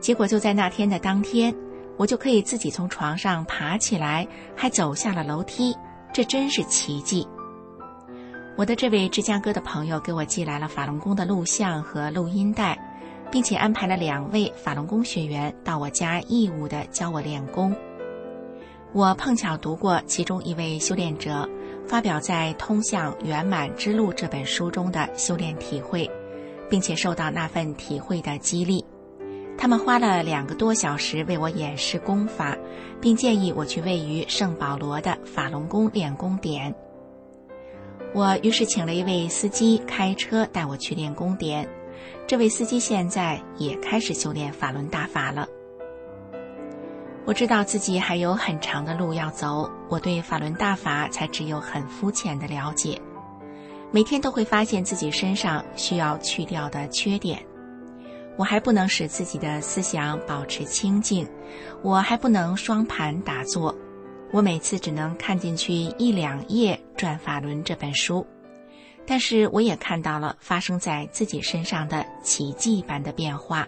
[0.00, 1.54] 结果就在那天的当天，
[1.96, 5.76] 我就可以自己从床上爬起来，还走下了楼梯，
[6.12, 7.26] 这真是奇迹。
[8.56, 12.78] 我的这位芝加哥的朋友给我寄来了法轮功的录像和录音带。
[13.30, 17.74] 并且安排了两位法轮功学员到我家义务的教我练功。
[18.92, 21.48] 我碰巧读过其中一位修炼者
[21.86, 26.10] 发表在《通向圆满之路》这本书中的修炼体会，
[26.68, 28.84] 并且受到那份体会的激励。
[29.56, 32.56] 他们花了两个多小时为我演示功法，
[33.00, 36.74] 并建议我去位于圣保罗的法轮功练功点。
[38.12, 41.68] 我于是请了一位司机开车带我去练功点。
[42.26, 45.46] 这位司机现在也开始修炼法轮大法了。
[47.26, 53.00] 我知道自己还有很长的路要走，我对法轮大法才只有很肤浅的了解。
[53.90, 57.42] 每天都会发现自己身上需要去掉的缺点，
[58.36, 61.26] 我还不能使自己的思想保持清净，
[61.82, 63.74] 我还不能双盘打坐，
[64.30, 68.26] 我每次只能看进去一两页《转法轮》这本书。
[69.06, 73.66] 但是我也看到了发生在自己身上的奇迹般的变化。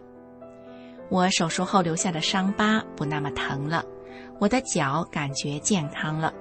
[1.08, 3.84] 我手术后留下的伤疤不那么疼了，
[4.38, 6.32] 我的脚感觉健康了，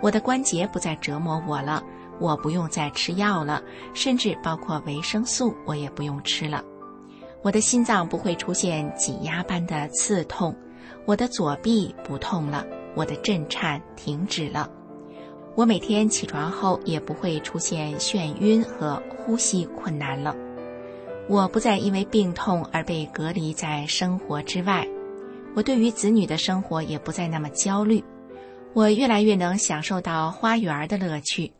[0.00, 1.82] 我的关节不再折磨我了，
[2.20, 3.62] 我不用再吃药了，
[3.94, 6.62] 甚至包括维生素我也不用吃了。
[7.42, 10.54] 我的心脏不会出现挤压般的刺痛，
[11.04, 12.64] 我的左臂不痛了，
[12.94, 14.70] 我的震颤停止了。
[15.56, 20.34] 我每天起床后也不会出现眩晕和呼吸困难了。
[21.28, 24.86] 我不再因为病痛而被隔离在生活之外。
[25.54, 28.02] 我对于子女的生活也不再那么焦虑。
[28.74, 31.52] 我越来越能享受到花园的乐趣。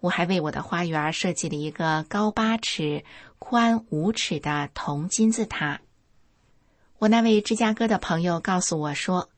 [0.00, 3.04] 我还为我的花园设计了一个高八尺、
[3.38, 5.80] 宽五尺的铜金字塔。
[6.98, 9.28] 我那位芝加哥的朋友告诉我说，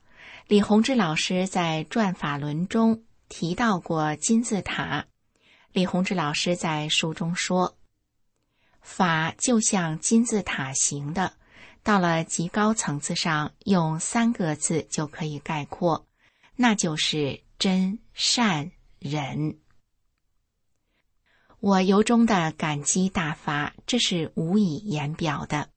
[0.46, 3.02] 李洪志老师在《转法轮》中。
[3.28, 5.06] 提到过金字塔，
[5.72, 7.78] 李洪志老师在书中说
[8.82, 11.34] ：“法就像金字塔形的，
[11.82, 16.06] 到了极高层次上，用三个字就可以概括，
[16.56, 19.58] 那就是真善忍。”
[21.60, 25.70] 我由衷的感激大法，这是无以言表的。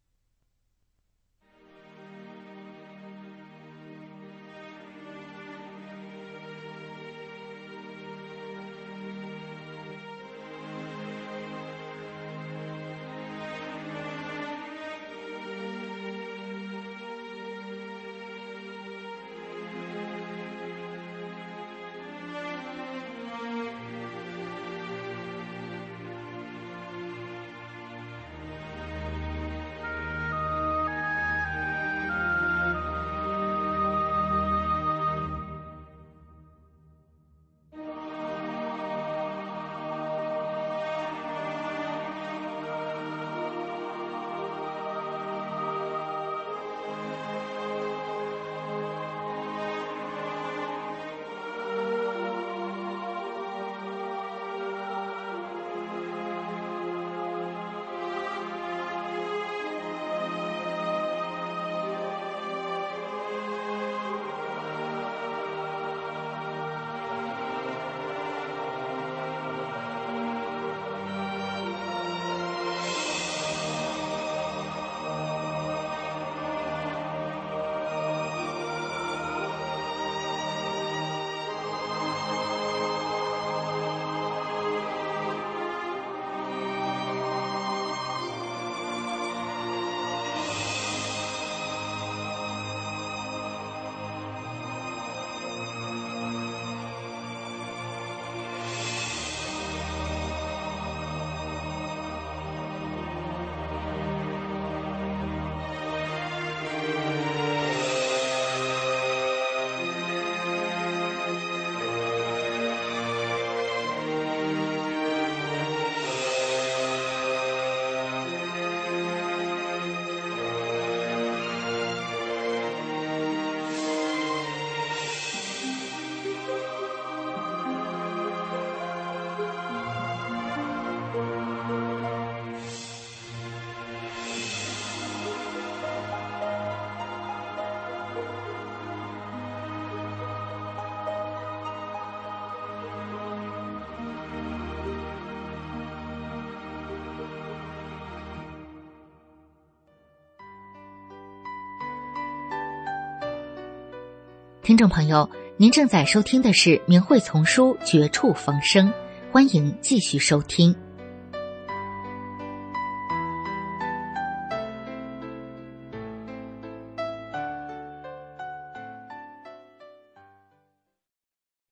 [154.66, 158.88] 听众朋友，您正在收听的是明慧丛书《绝处逢生》，
[159.32, 160.76] 欢迎继续收听。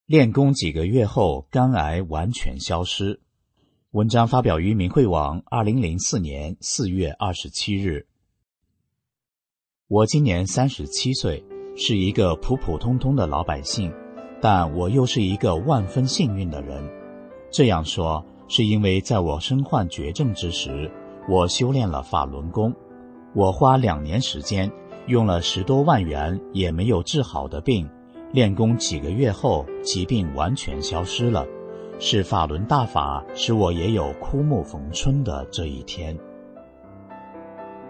[0.06, 3.20] 练功几个月后，肝癌完全消失。
[3.90, 8.06] 文章发表于明慧网，二零零四年四月二十七日。
[9.88, 11.44] 我今年三十七岁，
[11.76, 13.92] 是一个普普通通的老百姓，
[14.40, 16.84] 但我又是一个万分幸运的人。
[17.50, 20.92] 这样说，是因为在我身患绝症之时，
[21.28, 22.74] 我修炼了法轮功。
[23.34, 24.72] 我花两年时间，
[25.08, 27.90] 用了十多万元，也没有治好的病。
[28.32, 31.46] 练功几个月后，疾病完全消失了。
[32.00, 36.18] 是法轮大法使我也有枯木逢春的这一天。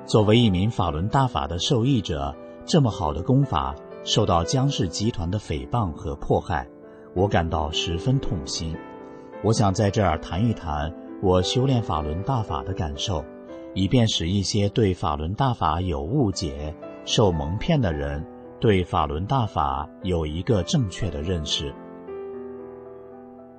[0.06, 2.36] 作为一名法轮大法的受益者，
[2.66, 6.68] 这么好的功法受到江氏集团的诽谤和迫害，
[7.14, 8.76] 我感到十分痛心。
[9.44, 13.24] 我想在这儿谈一谈我修炼法轮大法的感受，
[13.74, 16.74] 以便使一些对法轮大法有误解、
[17.06, 18.26] 受蒙骗的人。
[18.60, 21.76] 对法轮大法有一个正确的认识。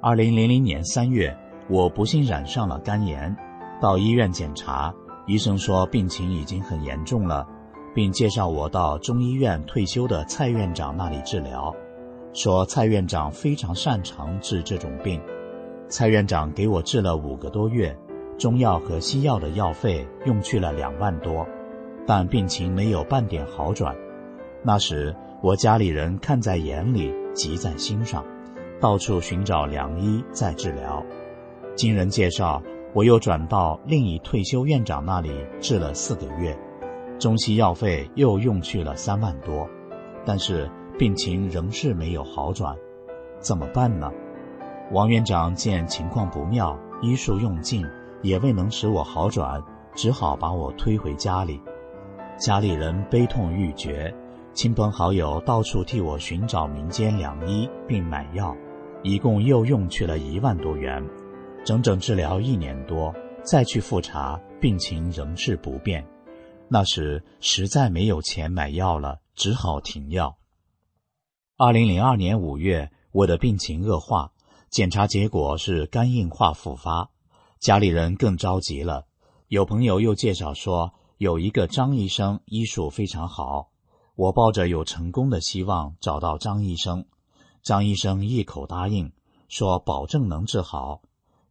[0.00, 1.36] 二零零零年三月，
[1.68, 3.36] 我不幸染上了肝炎，
[3.82, 4.94] 到医院检查，
[5.26, 7.46] 医生说病情已经很严重了，
[7.94, 11.74] 并介绍我到中医院退休的蔡院长那里治疗，
[12.32, 15.20] 说蔡院长非常擅长治这种病。
[15.88, 17.96] 蔡院长给我治了五个多月，
[18.36, 21.46] 中药和西药的药费用去了两万多，
[22.04, 23.94] 但病情没有半点好转。
[24.62, 28.24] 那时，我家里人看在眼里，急在心上，
[28.80, 31.04] 到处寻找良医在治疗。
[31.76, 32.60] 经人介绍，
[32.92, 35.30] 我又转到另一退休院长那里
[35.60, 36.56] 治了四个月，
[37.24, 39.66] 中西药费又用去了三万多，
[40.26, 42.76] 但是病情仍是没有好转，
[43.38, 44.12] 怎么办呢？
[44.92, 47.82] 王院长见情况不妙，医术用尽，
[48.20, 49.58] 也未能使我好转，
[49.94, 51.62] 只好把我推回家里。
[52.36, 54.14] 家里人悲痛欲绝。
[54.52, 58.54] 亲朋好友到处替我寻找民间良医，并买药，
[59.02, 61.02] 一共又用去了一万多元，
[61.64, 63.14] 整整治疗一年多。
[63.42, 66.04] 再去复查，病情仍是不变。
[66.74, 70.38] 那时实在没有钱买药了，只好停药。
[71.56, 74.32] 二零零二年五月，我的病情恶化，
[74.70, 77.12] 检查结果是肝硬化复发，
[77.60, 79.06] 家里人更着急了。
[79.46, 83.70] 有朋友又介绍说，有一个张医生医术非常好。
[84.16, 87.06] 我抱着有成功的希望找到张医生，
[87.62, 89.12] 张医生一口答应，
[89.48, 91.02] 说保证能治好。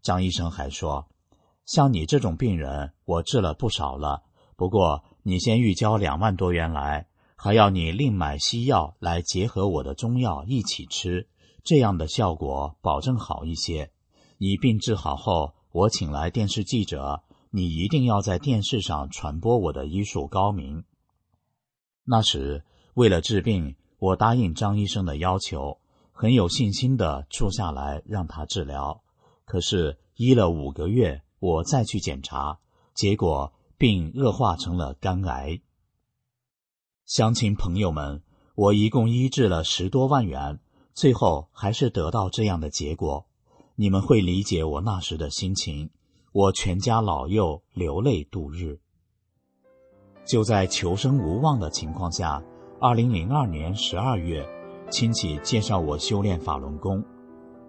[0.02, 1.08] 张医生还说，
[1.66, 4.24] 像你这种病人，我治了不少了。
[4.56, 11.28] 不过你先预交两万多元来，还要你另买西药来结合我的中药一起吃，
[11.64, 13.92] 这样的效果保证好一些。
[14.38, 20.84] 你病治好后，我请来电视记者，你一定要在电视上传播我的医术高明。
[22.04, 25.80] 那时，为了治病，我答应张医生的要求，
[26.12, 29.02] 很有信心的住下来让他治疗。
[29.46, 32.60] 可是医了五个月，我再去检查，
[32.94, 35.60] 结果并恶化成了肝癌。
[37.06, 38.22] 乡亲朋友们，
[38.56, 40.60] 我一共医治了十多万元，
[40.94, 43.26] 最后还是得到这样的结果。
[43.76, 45.90] 你们会理解我那时的心情，
[46.32, 48.80] 我全家老幼流泪度日。
[50.26, 52.42] 就在求生无望的情况下，
[52.80, 54.48] 二零零二年十二月，
[54.90, 57.04] 亲戚介绍我修炼法轮功。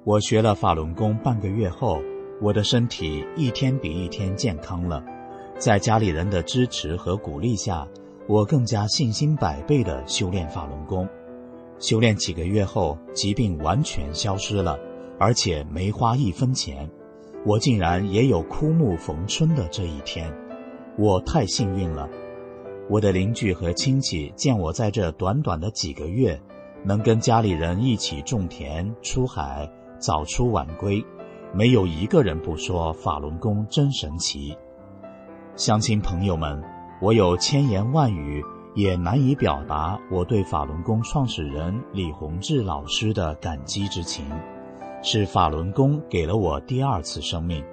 [0.05, 1.99] 我学了法轮功半个月后，
[2.41, 5.03] 我的身体一天比一天健康了。
[5.59, 7.87] 在家里人的支持和鼓励下，
[8.27, 11.09] 我更加信心百倍地修炼法轮功。
[11.79, 14.79] 修炼几个月后，疾病完全消失了，
[15.19, 16.91] 而且没花一分钱。
[17.47, 20.33] 我竟然也有枯木逢春的这一天，
[20.99, 22.09] 我太幸运了。
[22.91, 26.39] 我的邻居和亲戚见我在这短短的几个月，
[26.85, 31.05] 能跟家里人一起种田、出海、早出晚归，
[31.53, 34.57] 没有一个人不说法轮功真神奇。
[35.57, 36.61] 乡亲朋友们，
[37.01, 38.45] 我有千言万语
[38.75, 44.27] 也难以表达我对法轮功创始人李洪志老师的感激之情。
[45.01, 47.65] 是法轮功给了我第二次生命，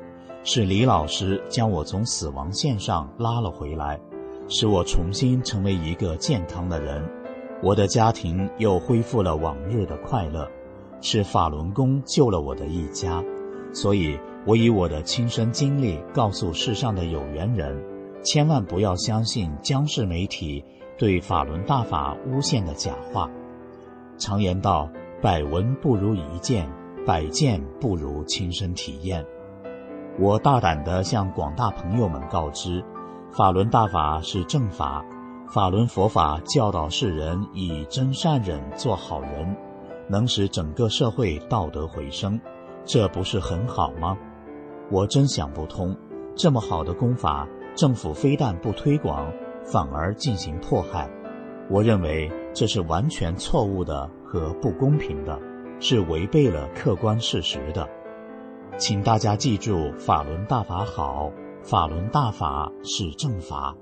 [0.43, 3.99] 是李老师将我从死亡线上拉了回来。
[4.47, 7.03] 使我重新成为一个健康的人，
[7.63, 10.47] 我的家庭又恢复了往日的快乐，
[11.01, 13.23] 是法轮功救了我的一家，
[13.73, 17.79] 所以我以我的亲身经历告诉世上的有缘人，
[18.23, 20.63] 千万不要相信江氏媒体
[20.97, 23.29] 对法轮大法诬陷的假话。
[24.17, 24.89] 常言道
[25.21, 26.67] ：“百闻不如一见，
[27.05, 29.23] 百见不如亲身体验。”
[30.19, 32.83] 我大胆地向广大朋友们告知，
[33.31, 35.05] 法轮大法是正法，
[35.53, 39.55] 法轮佛法教导世人以真善忍做好人，
[40.09, 42.39] 能使整个社会道德回升，
[42.85, 44.17] 这不是很好吗？
[44.91, 45.95] 我真想不通，
[46.35, 49.31] 这么好的功法，政府非但不推广，
[49.63, 51.09] 反而进行迫害。
[51.69, 55.39] 我认为这是完全错误的和不公平的，
[55.79, 57.87] 是违背了客观事实的。
[58.77, 61.31] 请大家记住，法轮大法好，
[61.63, 63.73] 法轮大法是正法。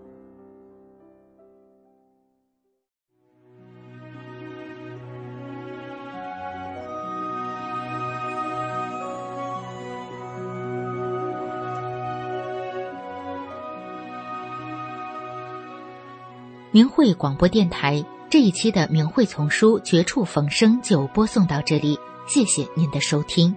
[16.71, 21.97] 明慧广播电台这一期的《明慧丛书》绝处逢生就播送到这里，
[22.27, 23.55] 谢谢您的收听。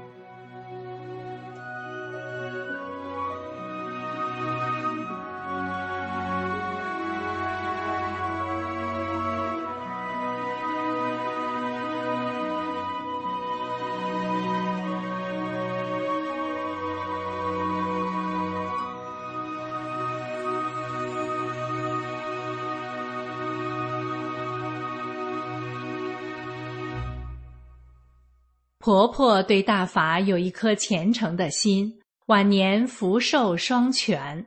[28.83, 34.45] 婆婆对大法有一颗虔诚的心，晚年福寿双全。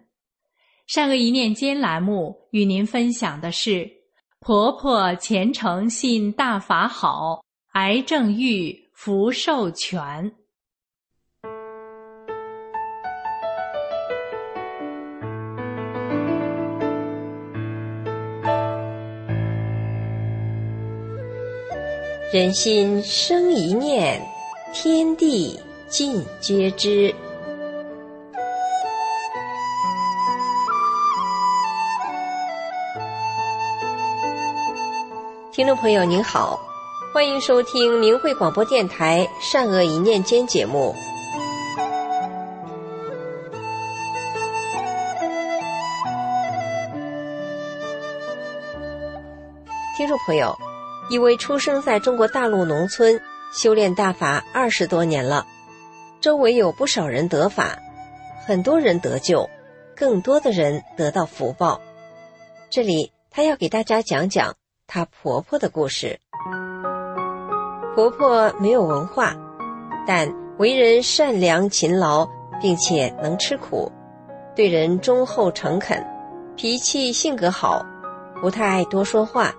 [0.88, 3.90] 善恶一念间栏目与您分享的是：
[4.42, 10.30] 婆婆虔诚信大法好，癌症愈福寿全。
[22.36, 24.22] 人心生一念，
[24.74, 25.58] 天地
[25.88, 27.16] 尽皆知。
[35.54, 36.60] 听众朋友您好，
[37.14, 40.94] 欢迎收听明慧广播电台《善恶一念间》节目。
[49.96, 50.54] 听众朋友。
[51.08, 53.22] 一位出生在中国大陆农村、
[53.54, 55.46] 修炼大法二十多年了，
[56.20, 57.78] 周围有不少人得法，
[58.46, 59.48] 很多人得救，
[59.96, 61.80] 更多的人得到福报。
[62.72, 64.56] 这里她要给大家讲讲
[64.88, 66.20] 她婆婆的故事。
[67.94, 69.36] 婆婆没有文化，
[70.08, 72.28] 但为人善良勤劳，
[72.60, 73.92] 并且能吃苦，
[74.56, 76.04] 对人忠厚诚恳，
[76.56, 77.86] 脾气性格好，
[78.42, 79.54] 不太爱多说话。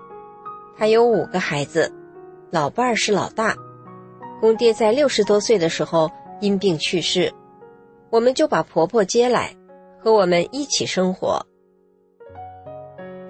[0.79, 1.91] 还有五个孩子，
[2.51, 3.55] 老伴儿是老大，
[4.39, 7.33] 公爹在六十多岁的时候因病去世，
[8.11, 9.55] 我们就把婆婆接来，
[9.99, 11.43] 和我们一起生活。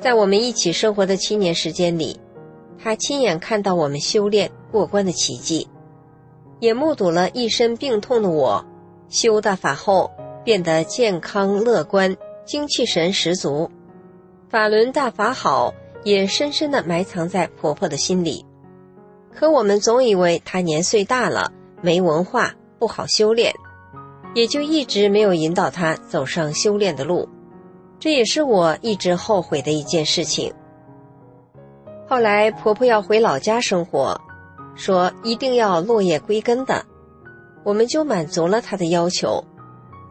[0.01, 2.19] 在我们一起生活的七年时间里，
[2.77, 5.69] 他亲眼看到我们修炼过关的奇迹，
[6.59, 8.65] 也目睹了一身病痛的我
[9.07, 10.11] 修大法后
[10.43, 13.71] 变得健康乐观、精气神十足，
[14.49, 15.73] 法轮大法好。
[16.03, 18.45] 也深深地埋藏在婆婆的心里，
[19.33, 23.53] 可我们总以为她年岁大了，没文化，不好修炼，
[24.33, 27.27] 也就一直没有引导她走上修炼的路。
[27.99, 30.53] 这也是我一直后悔的一件事情。
[32.07, 34.19] 后来婆婆要回老家生活，
[34.75, 36.85] 说一定要落叶归根的，
[37.63, 39.43] 我们就满足了她的要求，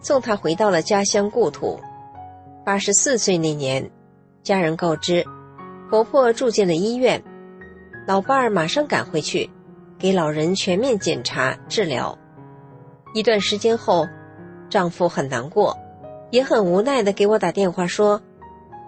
[0.03, 1.81] 送她回到了家乡故土。
[2.65, 3.89] 八十四岁那年，
[4.43, 5.25] 家人告知。
[5.89, 7.23] 婆婆住进了医院，
[8.07, 9.49] 老伴儿马上赶回去，
[9.97, 12.19] 给老人全面检查治疗。
[13.15, 14.05] 一段时间后，
[14.69, 15.77] 丈夫很难过，
[16.31, 18.21] 也很无奈的给我打电话说，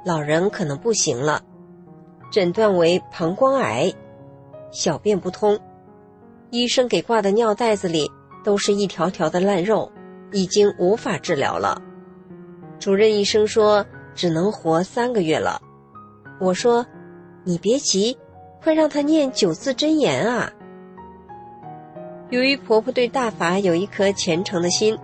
[0.04, 1.40] 老人可能不行了，
[2.32, 3.92] 诊断为膀胱癌，
[4.72, 5.56] 小便不通，
[6.50, 8.10] 医生给挂的尿袋子里
[8.42, 9.90] 都是一条条的烂肉，
[10.32, 11.80] 已经无法治疗了。
[12.80, 13.86] 主任医生说
[14.16, 15.62] 只能活三个月了。
[16.40, 16.86] 我说
[17.44, 18.16] ：“你别急，
[18.62, 20.52] 快让他念九字真言啊！”
[22.30, 24.98] 由于婆婆对大法有一颗虔诚的心，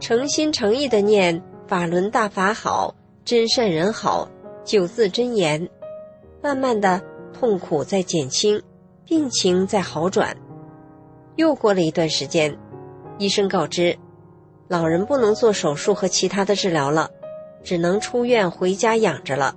[0.00, 2.94] 诚心诚意的念“法轮大法好，
[3.24, 4.28] 真善人好”
[4.64, 5.68] 九字真言，
[6.42, 7.00] 慢慢的
[7.32, 8.60] 痛苦在减轻，
[9.04, 10.36] 病情在好转。
[11.36, 12.58] 又过了一段时间，
[13.18, 13.96] 医生告知，
[14.66, 17.10] 老人不能做手术和其他的治疗了，
[17.62, 19.54] 只能出院回家养着了。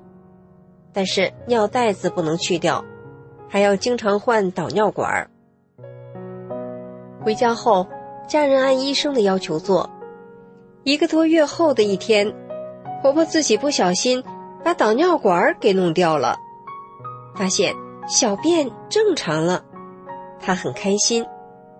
[0.93, 2.83] 但是尿袋子不能去掉，
[3.49, 5.29] 还要经常换导尿管儿。
[7.23, 7.87] 回家后，
[8.27, 9.89] 家人按医生的要求做。
[10.83, 12.33] 一个多月后的一天，
[13.01, 14.23] 婆婆自己不小心
[14.63, 16.35] 把导尿管儿给弄掉了，
[17.35, 17.75] 发现
[18.07, 19.63] 小便正常了，
[20.39, 21.25] 她很开心，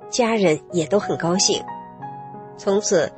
[0.10, 1.64] 家人也都很高兴。
[2.58, 3.12] 从此，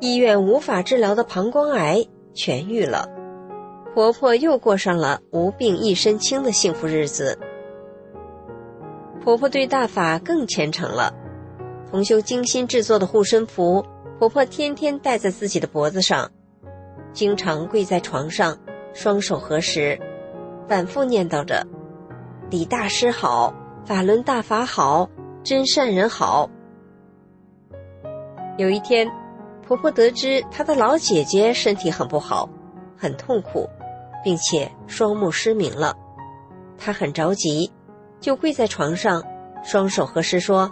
[0.00, 3.08] 医院无法治疗的膀胱癌痊愈了，
[3.94, 7.38] 婆婆又过上了无病一身轻的幸福日子。
[9.22, 11.12] 婆婆对大法更虔诚了，
[11.90, 13.84] 同修精心制作的护身符。
[14.18, 16.30] 婆婆天天戴在自己的脖子上，
[17.12, 18.56] 经常跪在床上，
[18.94, 20.00] 双手合十，
[20.68, 21.66] 反复念叨着
[22.48, 23.52] ：“李大师好，
[23.84, 25.10] 法轮大法好，
[25.42, 26.48] 真善人好。”
[28.56, 29.10] 有一天，
[29.66, 32.48] 婆婆得知她的老姐姐身体很不好，
[32.96, 33.68] 很痛苦，
[34.22, 35.96] 并且双目失明了，
[36.78, 37.70] 他很着急，
[38.20, 39.22] 就跪在床上，
[39.64, 40.70] 双手合十说：“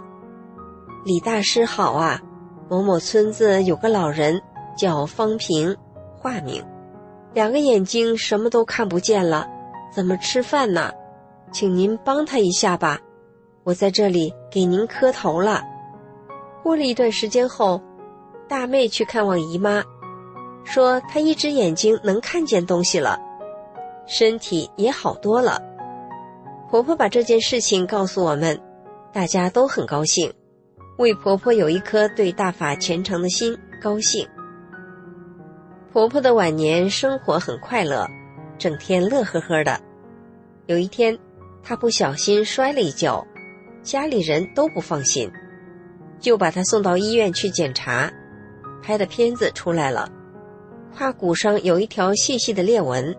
[1.05, 2.21] 李大师好啊！”
[2.69, 4.41] 某某村子有个老人
[4.77, 5.75] 叫方平，
[6.17, 6.63] 化名，
[7.33, 9.45] 两个眼睛什么都看不见了，
[9.93, 10.89] 怎么吃饭呢？
[11.51, 12.97] 请您帮他一下吧，
[13.65, 15.61] 我在这里给您磕头了。
[16.63, 17.81] 过了一段时间后，
[18.47, 19.83] 大妹去看望姨妈，
[20.63, 23.19] 说她一只眼睛能看见东西了，
[24.13, 25.57] 身体也好多了。
[26.69, 28.59] 婆婆把这件事情告诉我们，
[29.13, 30.29] 大家都很高兴。
[30.97, 34.27] 为婆婆有一颗对大法虔诚的心高兴。
[35.93, 38.05] 婆婆的晚年生活很快乐，
[38.57, 39.79] 整天乐呵呵的。
[40.65, 41.17] 有一天，
[41.63, 43.25] 她不小心摔了一跤，
[43.81, 45.31] 家里人都不放心，
[46.19, 48.11] 就把她送到医院去检查。
[48.83, 50.09] 拍的片子出来了，
[50.93, 53.15] 胯骨上有一条细细的裂纹。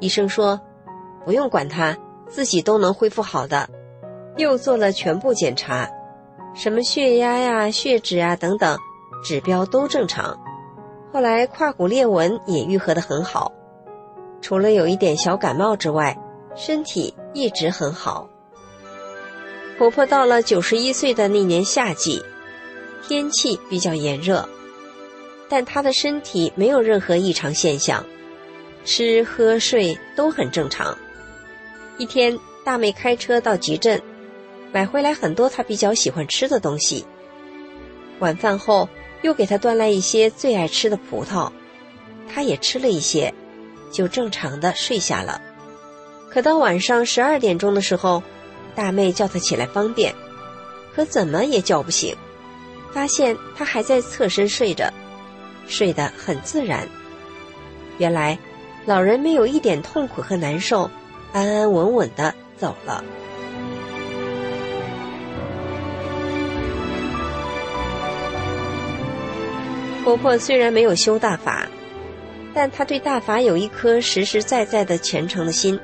[0.00, 0.60] 医生说，
[1.24, 1.96] 不用管他，
[2.28, 3.68] 自己都能恢复好的。
[4.36, 5.88] 又做了全部检查。
[6.54, 8.78] 什么血压呀、血脂啊等等，
[9.24, 10.38] 指标都正常。
[11.12, 13.52] 后来胯骨裂纹也愈合得很好，
[14.42, 16.18] 除了有一点小感冒之外，
[16.54, 18.28] 身体一直很好。
[19.78, 22.22] 婆婆到了九十一岁的那年夏季，
[23.06, 24.48] 天气比较炎热，
[25.48, 28.04] 但她的身体没有任何异常现象，
[28.86, 30.96] 吃喝睡都很正常。
[31.98, 34.00] 一天，大妹开车到集镇。
[34.72, 37.04] 买回来很多她比较喜欢吃的东西。
[38.20, 38.88] 晚饭后
[39.22, 41.50] 又给她端来一些最爱吃的葡萄，
[42.32, 43.34] 她也吃了一些，
[43.90, 45.40] 就正常的睡下了。
[46.30, 48.22] 可到晚上十二点钟的时候，
[48.74, 50.14] 大妹叫他起来方便，
[50.94, 52.14] 可怎么也叫不醒，
[52.92, 54.92] 发现他还在侧身睡着，
[55.66, 56.86] 睡得很自然。
[57.98, 58.38] 原来，
[58.86, 60.88] 老人没有一点痛苦和难受，
[61.32, 63.02] 安安稳稳的走了。
[70.04, 71.66] 婆婆虽然没有修大法，
[72.54, 75.80] 但她对大法有一颗实实在在的虔诚的心，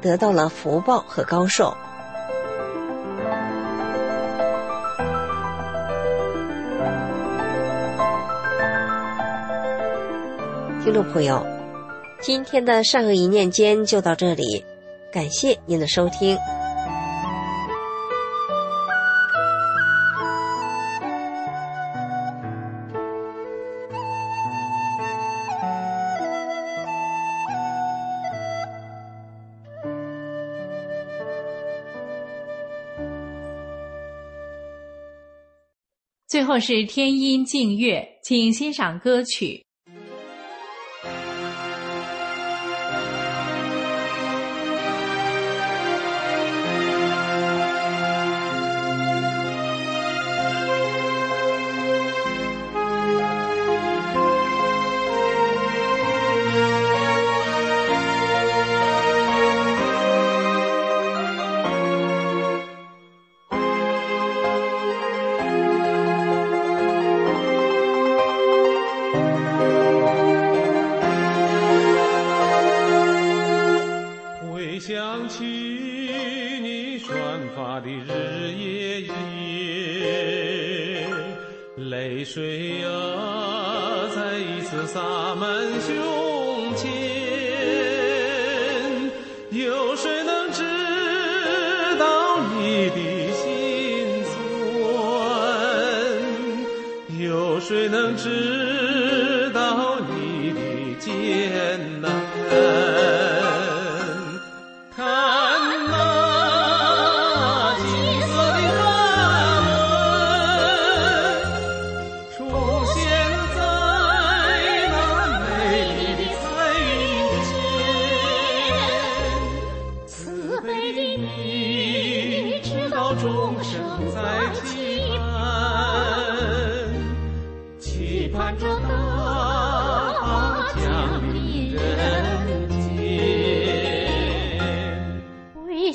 [0.00, 1.76] 得到了福报和高寿。
[10.84, 11.44] 听众朋友，
[12.22, 14.62] 今天的善恶一念间就到这里，
[15.10, 16.36] 感谢您的收听。
[36.28, 39.64] 最后是天音静月，请欣赏歌曲。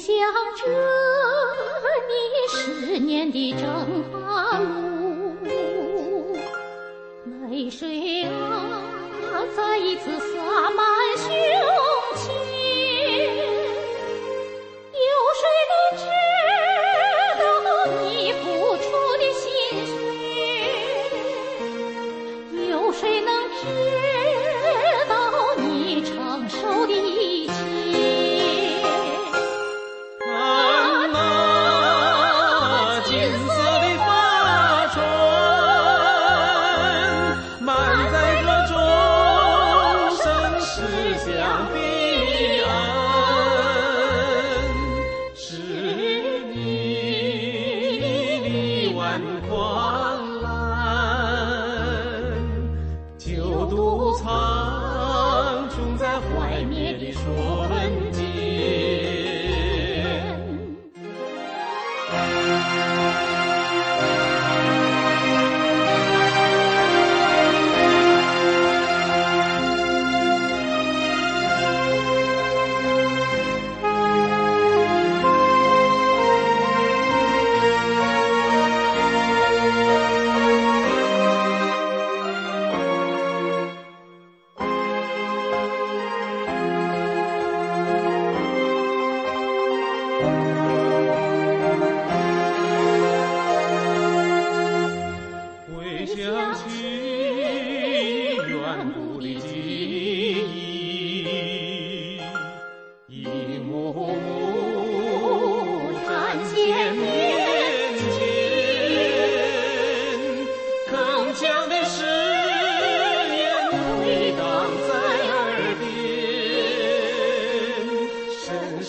[0.06, 0.14] 想
[0.56, 0.62] 着
[2.08, 2.14] 你
[2.48, 4.62] 十年的征寒
[5.42, 6.38] 路，
[7.50, 8.30] 泪水啊，
[9.58, 10.86] 再一次洒满
[11.18, 11.34] 胸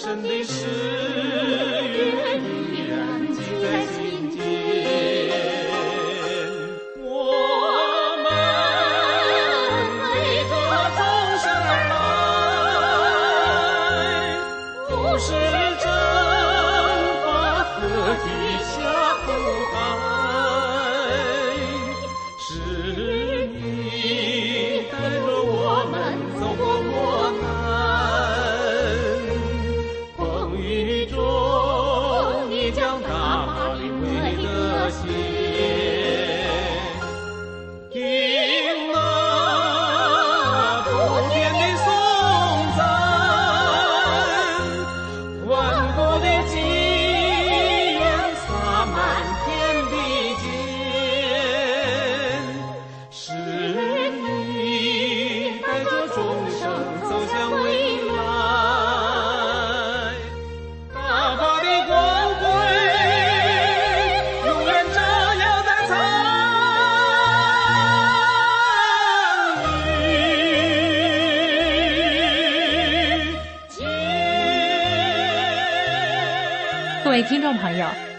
[0.07, 0.66] 真的是